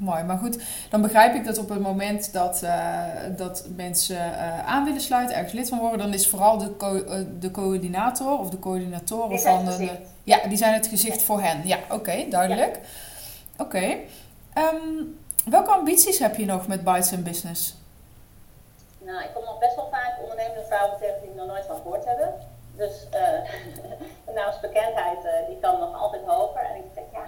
mooi. 0.00 0.22
Maar 0.22 0.38
goed, 0.38 0.58
dan 0.90 1.02
begrijp 1.02 1.34
ik 1.34 1.44
dat 1.44 1.58
op 1.58 1.68
het 1.68 1.80
moment 1.80 2.32
dat, 2.32 2.62
uh, 2.64 3.04
dat 3.36 3.66
mensen 3.76 4.16
uh, 4.16 4.66
aan 4.66 4.84
willen 4.84 5.00
sluiten, 5.00 5.36
ergens 5.36 5.54
lid 5.54 5.68
van 5.68 5.78
worden, 5.78 5.98
dan 5.98 6.14
is 6.14 6.28
vooral 6.28 6.58
de, 6.58 6.76
co 6.76 6.94
uh, 6.94 7.26
de 7.38 7.50
coördinator 7.50 8.38
of 8.38 8.50
de 8.50 8.58
coördinatoren 8.58 9.40
van 9.40 9.64
de. 9.64 9.90
Ja, 10.24 10.38
die 10.48 10.56
zijn 10.56 10.74
het 10.74 10.86
gezicht 10.86 11.18
ja. 11.18 11.24
voor 11.24 11.42
hen. 11.42 11.66
Ja, 11.66 11.76
oké, 11.84 11.94
okay, 11.94 12.30
duidelijk. 12.30 12.74
Ja. 12.74 13.64
Oké. 13.64 13.76
Okay. 13.76 14.06
Um, 14.54 15.18
welke 15.44 15.70
ambities 15.70 16.18
heb 16.18 16.36
je 16.36 16.44
nog 16.44 16.66
met 16.66 16.84
Bites 16.84 17.12
and 17.12 17.24
Business? 17.24 17.74
Nou, 18.98 19.22
ik 19.22 19.30
kom 19.34 19.44
nog 19.44 19.58
best 19.58 19.74
wel 19.76 19.88
vaak 19.90 20.18
ondernemende 20.22 20.64
vrouwen 20.64 20.98
tegen 20.98 21.20
die 21.22 21.34
nog 21.34 21.46
nooit 21.46 21.66
van 21.66 21.76
gehoord 21.76 22.04
hebben. 22.04 22.34
Dus 22.76 23.06
de 24.26 24.32
naamsbekendheid 24.34 25.18
die 25.48 25.58
kan 25.60 25.80
nog 25.80 25.94
altijd 25.94 26.22
hoger. 26.26 26.60
En 26.60 26.76
ik 26.76 26.94
denk, 26.94 27.06
ja, 27.12 27.24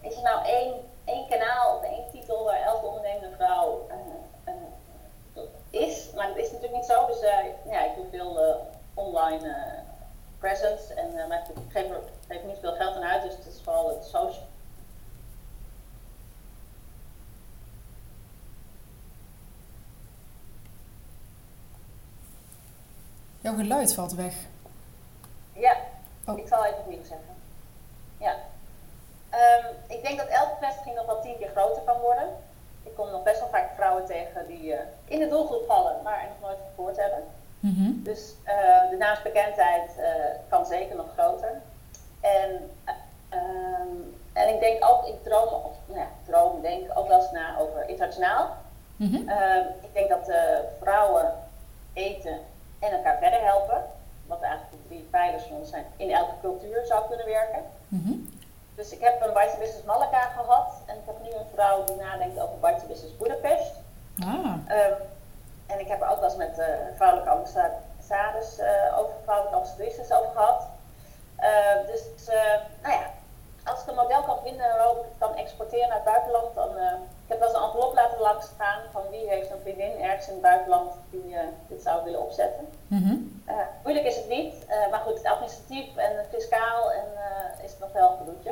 is 0.00 0.16
er 0.16 0.22
nou 0.22 0.44
één 0.46 0.74
één 1.08 1.28
kanaal 1.28 1.76
of 1.76 1.82
één 1.82 2.10
titel 2.10 2.44
waar 2.44 2.62
elke 2.62 2.86
ondernemende 2.86 3.36
vrouw 3.36 3.88
uh, 3.90 4.54
uh, 5.34 5.42
is. 5.70 6.10
Maar 6.14 6.28
dat 6.28 6.36
is 6.36 6.50
natuurlijk 6.50 6.74
niet 6.74 6.84
zo. 6.84 7.06
Dus 7.06 7.22
uh, 7.22 7.72
ja, 7.72 7.84
ik 7.84 7.94
doe 7.96 8.06
veel 8.10 8.66
online 8.94 9.54
presence. 10.38 10.94
En, 10.94 11.28
maar 11.28 11.38
ik 11.38 11.56
geef, 11.68 11.86
geef 12.28 12.42
niet 12.44 12.58
veel 12.60 12.74
geld 12.74 12.96
aan 12.96 13.04
uit. 13.04 13.22
Dus 13.22 13.36
het 13.36 13.46
is 13.46 13.60
vooral 13.62 13.88
het 13.88 14.04
social. 14.04 14.46
Jouw 23.40 23.56
geluid 23.56 23.94
valt 23.94 24.14
weg. 24.14 24.34
Ja, 25.52 25.76
oh. 26.26 26.38
ik 26.38 26.48
zal 26.48 26.64
even 26.64 26.78
opnieuw 26.78 27.04
zeggen. 27.04 27.36
Ja. 28.18 28.36
Um, 29.34 29.96
ik 29.96 30.02
denk 30.02 30.18
dat 30.18 30.26
elke 30.26 30.56
vestiging 30.60 30.96
nog 30.96 31.06
wel 31.06 31.20
tien 31.20 31.38
keer 31.38 31.50
groter 31.54 31.82
kan 31.82 31.98
worden. 32.00 32.28
Ik 32.82 32.94
kom 32.94 33.10
nog 33.10 33.22
best 33.22 33.40
wel 33.40 33.48
vaak 33.48 33.70
vrouwen 33.76 34.06
tegen 34.06 34.46
die 34.46 34.72
uh, 34.72 34.78
in 35.04 35.18
de 35.18 35.28
doelgroep 35.28 35.66
vallen, 35.66 36.02
maar 36.02 36.20
er 36.20 36.28
nog 36.28 36.50
nooit 36.50 36.62
gehoord 36.74 36.96
hebben. 36.96 37.24
Mm 37.60 37.74
-hmm. 37.74 38.02
Dus 38.02 38.34
uh, 38.44 38.90
de 38.90 38.96
naamsbekendheid 38.96 39.90
uh, 39.98 40.04
kan 40.48 40.66
zeker 40.66 40.96
nog 40.96 41.06
groter. 41.16 41.60
En, 42.20 42.70
um, 43.32 44.16
en 44.32 44.48
ik 44.48 44.60
denk 44.60 44.84
ook, 44.84 45.06
ik 45.06 45.22
droom, 45.22 45.48
of 45.48 45.76
nou 45.86 45.98
ja, 45.98 46.08
droom, 46.26 46.60
denk 46.60 46.98
ook 46.98 47.08
wel 47.08 47.20
eens 47.20 47.30
na 47.30 47.58
over 47.58 47.88
internationaal. 47.88 48.56
Mm 48.96 49.08
-hmm. 49.08 49.28
ik 49.82 49.92
denk 49.92 50.08
dat 50.08 50.30
vrouwen 50.80 51.32
eten 51.92 52.38
en 52.78 52.92
elkaar 52.92 53.18
verder 53.18 53.40
helpen, 53.40 53.84
wat 54.26 54.40
eigenlijk 54.40 54.72
de 54.72 54.88
drie 54.88 55.06
pijlers 55.10 55.42
van 55.42 55.56
ons 55.56 55.70
zijn, 55.70 55.84
in 55.96 56.10
elke 56.10 56.34
cultuur 56.40 56.86
zou 56.86 57.08
kunnen 57.08 57.26
werken. 57.26 57.62
Mm 57.88 58.02
-hmm. 58.04 58.37
Dus 58.78 58.90
ik 58.90 59.00
heb 59.00 59.22
een 59.22 59.32
Bites 59.32 59.58
Business 59.58 59.84
Malaga 59.84 60.20
gehad 60.20 60.68
en 60.86 60.96
ik 60.96 61.06
heb 61.06 61.16
nu 61.22 61.30
een 61.30 61.50
vrouw 61.54 61.84
die 61.84 61.96
nadenkt 61.96 62.40
over 62.40 62.58
Bites 62.58 62.86
Business 62.86 63.16
Budapest. 63.16 63.72
Ah. 64.20 64.54
Um, 64.78 64.96
en 65.66 65.80
ik 65.80 65.88
heb 65.88 66.00
er 66.02 66.08
ook 66.08 66.20
wel 66.20 66.28
eens 66.28 66.36
met 66.36 66.58
uh, 66.58 66.64
vrouwelijke 66.96 67.30
ambassades, 67.30 68.58
uh, 68.58 68.98
over 68.98 69.14
vrouwelijke 69.24 69.56
ambassadrices 69.56 70.12
over 70.12 70.30
gehad. 70.30 70.62
Uh, 71.40 71.86
dus 71.86 72.02
nou 72.82 72.94
ja, 72.94 73.06
als 73.64 73.80
ik 73.82 73.88
een 73.88 73.94
model 73.94 74.22
kan 74.22 74.38
vinden 74.42 74.76
waarop 74.76 75.04
ik 75.04 75.12
kan 75.18 75.36
exporteren 75.36 75.88
naar 75.88 75.96
het 75.96 76.12
buitenland, 76.14 76.54
dan. 76.54 76.70
Ik 77.28 77.34
heb 77.34 77.42
wel 77.42 77.48
eens 77.48 77.58
een 77.58 77.64
envelop 77.64 77.94
laten 77.94 78.20
langs 78.20 78.46
gaan 78.58 78.80
van 78.92 79.02
wie 79.10 79.28
heeft 79.28 79.50
een 79.50 79.60
vriendin 79.62 80.00
ergens 80.00 80.26
in 80.26 80.32
het 80.32 80.42
buitenland 80.42 80.92
die 81.10 81.36
dit 81.68 81.82
zou 81.82 82.04
willen 82.04 82.22
opzetten. 82.22 82.68
Mm 82.86 83.02
-hmm. 83.02 83.42
moeilijk 83.82 84.06
is 84.06 84.16
het 84.16 84.28
niet, 84.28 84.54
maar 84.90 85.00
goed, 85.00 85.24
administratief 85.24 85.96
en 85.96 86.24
fiscaal 86.30 86.92
en, 86.92 87.06
is 87.64 87.70
het 87.70 87.80
nog 87.80 87.92
wel 87.92 88.10
een 88.10 88.16
gedoetje. 88.16 88.50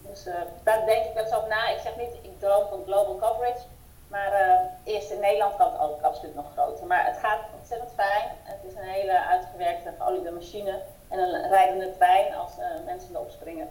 Dus 0.00 0.24
daar 0.62 0.86
denk 0.86 1.04
ik 1.04 1.14
wel 1.14 1.24
eens 1.24 1.34
over 1.34 1.48
na. 1.48 1.68
Ik 1.68 1.80
zeg 1.82 1.96
niet, 1.96 2.14
ik 2.22 2.40
droom 2.40 2.68
van 2.68 2.82
global 2.86 3.16
coverage. 3.18 3.64
Maar 4.08 4.60
eerst 4.84 5.10
in 5.10 5.20
Nederland 5.20 5.56
kan 5.56 5.72
het 5.72 5.80
ook 5.80 6.02
absoluut 6.02 6.34
nog 6.34 6.46
groter. 6.52 6.86
Maar 6.86 7.06
het 7.06 7.16
gaat 7.16 7.40
ontzettend 7.58 7.90
fijn. 7.94 8.28
Het 8.42 8.60
is 8.68 8.74
een 8.74 8.88
hele 8.88 9.26
uitgewerkte, 9.26 9.92
geoliede 9.98 10.30
machine. 10.30 10.80
En 11.08 11.18
een 11.18 11.48
rijdende 11.48 11.96
trein 11.96 12.34
als 12.34 12.52
mensen 12.84 13.14
erop 13.14 13.30
springen. 13.30 13.68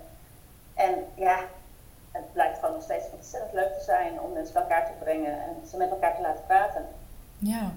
En 0.75 1.05
ja, 1.15 1.39
het 2.15 2.33
blijkt 2.33 2.59
gewoon 2.59 2.73
nog 2.73 2.83
steeds 2.83 3.05
ontzettend 3.17 3.53
leuk 3.53 3.73
te 3.77 3.83
zijn 3.83 4.21
om 4.21 4.31
mensen 4.31 4.53
bij 4.53 4.61
elkaar 4.61 4.85
te 4.85 5.03
brengen 5.03 5.33
en 5.33 5.67
ze 5.69 5.77
met 5.77 5.89
elkaar 5.89 6.15
te 6.15 6.21
laten 6.21 6.45
praten. 6.45 6.85
Ja, 7.37 7.71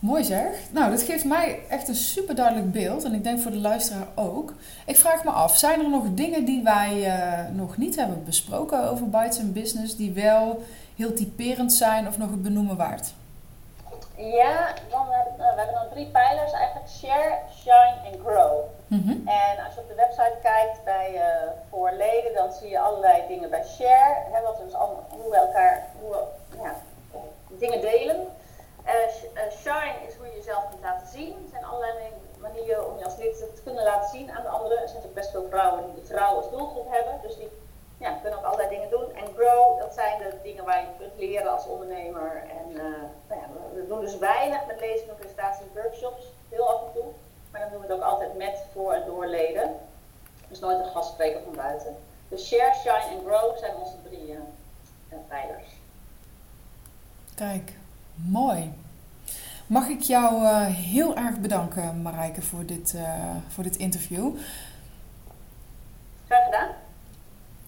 Mooi 0.00 0.24
zeg. 0.24 0.70
Nou, 0.70 0.90
dat 0.90 1.02
geeft 1.02 1.24
mij 1.24 1.58
echt 1.68 1.88
een 1.88 1.94
super 1.94 2.34
duidelijk 2.34 2.72
beeld. 2.72 3.04
En 3.04 3.14
ik 3.14 3.24
denk 3.24 3.40
voor 3.40 3.50
de 3.50 3.56
luisteraar 3.56 4.06
ook. 4.14 4.54
Ik 4.86 4.96
vraag 4.96 5.24
me 5.24 5.30
af, 5.30 5.56
zijn 5.56 5.80
er 5.80 5.90
nog 5.90 6.04
dingen 6.10 6.44
die 6.44 6.62
wij 6.62 7.06
uh, 7.06 7.54
nog 7.56 7.76
niet 7.76 7.96
hebben 7.96 8.24
besproken 8.24 8.90
over 8.90 9.10
Bites 9.10 9.38
and 9.38 9.52
Business, 9.52 9.96
die 9.96 10.12
wel 10.12 10.62
heel 10.96 11.14
typerend 11.14 11.72
zijn 11.72 12.06
of 12.06 12.18
nog 12.18 12.30
het 12.30 12.42
benoemen 12.42 12.76
waard? 12.76 13.12
Ja, 14.16 14.74
dan 14.90 15.06
hebben, 15.10 15.34
we 15.36 15.44
hebben 15.56 15.74
dan 15.74 15.88
drie 15.92 16.06
pijlers 16.06 16.52
eigenlijk. 16.52 16.90
Share, 16.90 17.38
shine 17.60 17.96
en 18.12 18.20
grow. 18.24 18.49
-hmm. 18.98 19.28
En 19.28 19.64
als 19.64 19.74
je 19.74 19.80
op 19.80 19.88
de 19.88 19.94
website 19.94 20.36
kijkt 20.42 20.84
bij 20.84 21.14
uh, 21.14 21.50
voor 21.70 21.92
leden, 21.92 22.34
dan 22.34 22.52
zie 22.52 22.68
je 22.68 22.80
allerlei 22.80 23.26
dingen 23.28 23.50
bij 23.50 23.64
share. 23.64 24.42
Wat 24.42 24.58
dus 24.64 24.74
allemaal, 24.74 25.06
hoe 25.08 25.30
we 25.30 25.36
elkaar 25.36 25.86
hoe 26.00 26.16
ja, 26.62 26.74
dingen 27.48 27.80
delen. 27.80 28.28
Uh, 28.86 29.50
shine 29.50 29.94
is 30.08 30.14
hoe 30.14 30.26
je 30.26 30.34
jezelf 30.34 30.68
kunt 30.68 30.82
laten 30.82 31.08
zien. 31.08 31.32
Er 31.44 31.50
zijn 31.50 31.64
allerlei 31.64 31.94
manieren 32.38 32.90
om 32.90 32.98
je 32.98 33.04
als 33.04 33.16
lid 33.16 33.36
te 33.38 33.62
kunnen 33.64 33.84
laten 33.84 34.10
zien 34.10 34.30
aan 34.30 34.42
de 34.42 34.48
anderen. 34.48 34.82
Er 34.82 34.88
zijn 34.88 35.02
ook 35.04 35.14
best 35.14 35.30
veel 35.30 35.46
vrouwen 35.48 35.84
die 35.84 35.94
de 35.94 36.14
vrouw 36.14 36.34
als 36.36 36.50
doelgroep 36.50 36.90
hebben. 36.90 37.18
Dus 37.22 37.36
die 37.36 37.48
ja, 37.98 38.18
kunnen 38.22 38.38
ook 38.38 38.44
allerlei 38.44 38.68
dingen 38.68 38.90
doen. 38.90 39.14
En 39.14 39.34
grow, 39.36 39.78
dat 39.78 39.94
zijn 39.94 40.18
de 40.18 40.32
dingen 40.42 40.64
waar 40.64 40.80
je 40.80 40.86
kunt 40.98 41.16
leren 41.16 41.52
als 41.52 41.66
ondernemer. 41.66 42.42
En 42.58 42.72
nou 43.28 43.40
ja, 43.40 43.46
we, 43.74 43.86
doen 43.86 44.00
dus 44.00 44.18
weinig 44.18 44.66
met 44.66 44.80
lezingen, 44.80 45.16
presentaties, 45.16 45.66
workshops. 45.74 46.24
Heel 46.48 46.68
af 46.68 46.80
en 46.86 46.92
toe. 46.92 47.12
Maar 47.50 47.60
dan 47.60 47.70
doen 47.70 47.80
we 47.80 47.86
het 47.86 47.96
ook 47.96 48.02
altijd 48.02 48.36
met, 48.36 48.58
voor 48.72 48.92
en 48.92 49.06
door 49.06 49.26
leden. 49.26 49.70
Dus 50.48 50.58
nooit 50.58 50.78
een 50.78 50.92
gastspreker 50.92 51.40
van 51.44 51.54
buiten. 51.54 51.96
Dus 52.28 52.46
share, 52.46 52.74
shine 52.74 53.18
en 53.18 53.24
grow 53.26 53.58
zijn 53.58 53.76
onze 53.76 53.96
drie 54.08 54.30
uh, 54.30 54.38
pijlers. 55.28 55.68
Kijk, 57.34 57.72
Mooi. 58.28 58.72
Mag 59.66 59.88
ik 59.88 60.00
jou 60.00 60.42
uh, 60.42 60.66
heel 60.66 61.16
erg 61.16 61.38
bedanken, 61.38 62.02
Marijke, 62.02 62.42
voor 62.42 62.66
dit, 62.66 62.92
uh, 62.96 63.36
voor 63.48 63.64
dit 63.64 63.76
interview. 63.76 64.36
Graag 66.26 66.44
gedaan. 66.44 66.68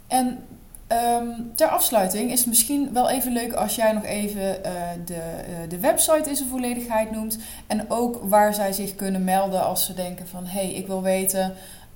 En 0.06 0.46
um, 0.92 1.52
ter 1.54 1.68
afsluiting 1.68 2.30
is 2.30 2.38
het 2.38 2.48
misschien 2.48 2.92
wel 2.92 3.08
even 3.08 3.32
leuk 3.32 3.52
als 3.52 3.74
jij 3.74 3.92
nog 3.92 4.04
even 4.04 4.42
uh, 4.42 4.72
de, 5.04 5.22
de 5.68 5.78
website 5.78 6.28
in 6.28 6.36
zijn 6.36 6.48
volledigheid 6.48 7.10
noemt. 7.10 7.38
En 7.66 7.90
ook 7.90 8.18
waar 8.22 8.54
zij 8.54 8.72
zich 8.72 8.94
kunnen 8.94 9.24
melden 9.24 9.64
als 9.64 9.84
ze 9.84 9.94
denken 9.94 10.28
van... 10.28 10.46
hé, 10.46 10.60
hey, 10.60 10.70
ik 10.70 10.86
wil 10.86 11.02
weten 11.02 11.54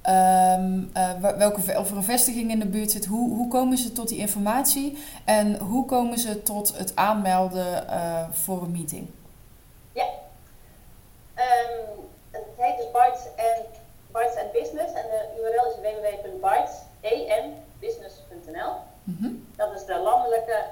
um, 0.08 0.90
welke, 1.38 1.78
of 1.78 1.90
er 1.90 1.96
een 1.96 2.02
vestiging 2.02 2.50
in 2.50 2.58
de 2.58 2.66
buurt 2.66 2.90
zit. 2.90 3.04
Hoe, 3.04 3.34
hoe 3.34 3.48
komen 3.48 3.78
ze 3.78 3.92
tot 3.92 4.08
die 4.08 4.18
informatie? 4.18 4.98
En 5.24 5.58
hoe 5.58 5.84
komen 5.84 6.18
ze 6.18 6.42
tot 6.42 6.78
het 6.78 6.96
aanmelden 6.96 7.84
voor 8.30 8.62
een 8.62 8.72
meeting? 8.72 9.06
Ja, 9.92 10.04
um, 11.34 12.04
het 12.30 12.42
heet 12.56 12.76
dus 12.76 12.86
and, 12.92 14.36
and 14.38 14.52
Business. 14.52 14.92
En 14.92 15.02
de 16.22 17.65
Mhm. 19.02 19.32
Dat 19.56 19.72
is 19.74 19.84
de 19.84 19.98
landelijke 19.98 20.64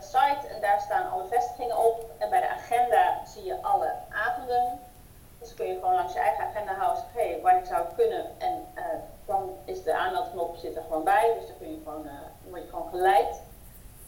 site 0.00 0.46
en 0.54 0.60
daar 0.60 0.80
staan 0.80 1.10
alle 1.10 1.24
vestigingen 1.24 1.78
op. 1.78 2.10
En 2.18 2.30
bij 2.30 2.40
de 2.40 2.48
agenda 2.48 3.26
zie 3.26 3.44
je 3.44 3.62
alle 3.62 3.92
avonden. 4.10 4.78
Dus 5.38 5.54
kun 5.54 5.66
je 5.66 5.74
gewoon 5.74 5.94
langs 5.94 6.12
je 6.12 6.18
eigen 6.18 6.44
agenda 6.44 6.74
houden. 6.74 7.04
Hé, 7.12 7.30
hey, 7.30 7.40
wanneer 7.40 7.66
zou 7.66 7.82
ik 7.82 7.94
kunnen? 7.96 8.24
En 8.38 8.66
dan 9.26 9.50
is 9.64 9.82
de 9.82 9.94
aanmeldknop 9.94 10.56
zit 10.56 10.76
er 10.76 10.82
gewoon 10.82 11.04
bij. 11.04 11.34
Dus 11.38 11.48
dan 11.48 11.56
kun 11.58 11.70
je 11.70 11.80
gewoon, 11.84 12.08
word 12.48 12.62
je 12.62 12.68
gewoon 12.68 12.88
geleid. 12.88 13.40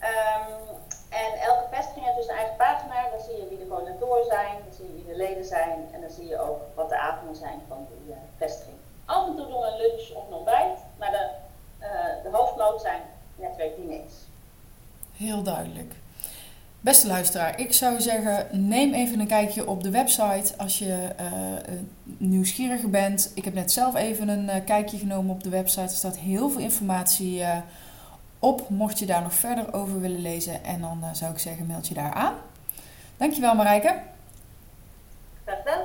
Um, 0.00 0.78
en 1.10 1.38
elke 1.40 1.64
vestiging 1.70 2.04
heeft 2.04 2.16
dus 2.16 2.28
een 2.28 2.36
eigen 2.36 2.56
pagina. 2.56 3.08
Daar 3.10 3.20
zie 3.20 3.36
je 3.36 3.48
wie 3.48 3.58
de 3.58 3.68
coördinatoren 3.68 4.24
zijn, 4.24 4.56
dan 4.64 4.74
zie 4.74 4.86
je 4.86 4.92
wie 4.92 5.06
de 5.06 5.16
leden 5.16 5.44
zijn 5.44 5.88
en 5.92 6.00
dan 6.00 6.10
zie 6.10 6.28
je 6.28 6.38
ook 6.38 6.60
wat 6.74 6.88
de 6.88 6.98
avonden 6.98 7.36
zijn 7.36 7.60
van 7.68 7.86
die 7.90 8.14
uh, 8.14 8.16
vestiging. 8.36 8.76
Af 9.04 9.26
en 9.26 9.36
toe 9.36 9.46
doen 9.46 9.60
we 9.60 9.66
een 9.66 9.76
lunch 9.76 10.10
of 10.14 10.26
een 10.26 10.34
ontbijt, 10.34 10.78
maar 10.98 11.10
de, 11.10 11.28
uh, 11.80 12.22
de 12.22 12.36
hoofdmoot 12.36 12.80
zijn 12.80 13.02
netwerkdiners. 13.34 14.14
Heel 15.20 15.42
duidelijk. 15.42 15.94
Beste 16.80 17.06
luisteraar, 17.06 17.60
ik 17.60 17.72
zou 17.72 18.00
zeggen, 18.00 18.46
neem 18.68 18.92
even 18.92 19.20
een 19.20 19.26
kijkje 19.26 19.66
op 19.66 19.82
de 19.82 19.90
website 19.90 20.54
als 20.56 20.78
je 20.78 21.08
uh, 21.20 21.76
nieuwsgierig 22.04 22.82
bent. 22.82 23.32
Ik 23.34 23.44
heb 23.44 23.54
net 23.54 23.72
zelf 23.72 23.94
even 23.94 24.28
een 24.28 24.64
kijkje 24.64 24.98
genomen 24.98 25.34
op 25.34 25.42
de 25.42 25.48
website. 25.48 25.80
Er 25.80 25.88
staat 25.88 26.18
heel 26.18 26.50
veel 26.50 26.60
informatie 26.60 27.42
op, 28.38 28.68
mocht 28.68 28.98
je 28.98 29.06
daar 29.06 29.22
nog 29.22 29.34
verder 29.34 29.72
over 29.72 30.00
willen 30.00 30.22
lezen. 30.22 30.64
En 30.64 30.80
dan 30.80 31.04
zou 31.12 31.32
ik 31.32 31.38
zeggen, 31.38 31.66
meld 31.66 31.88
je 31.88 31.94
daar 31.94 32.12
aan. 32.12 32.34
Dankjewel 33.16 33.54
Marijke. 33.54 33.94
Graag 35.44 35.58
gedaan. 35.58 35.82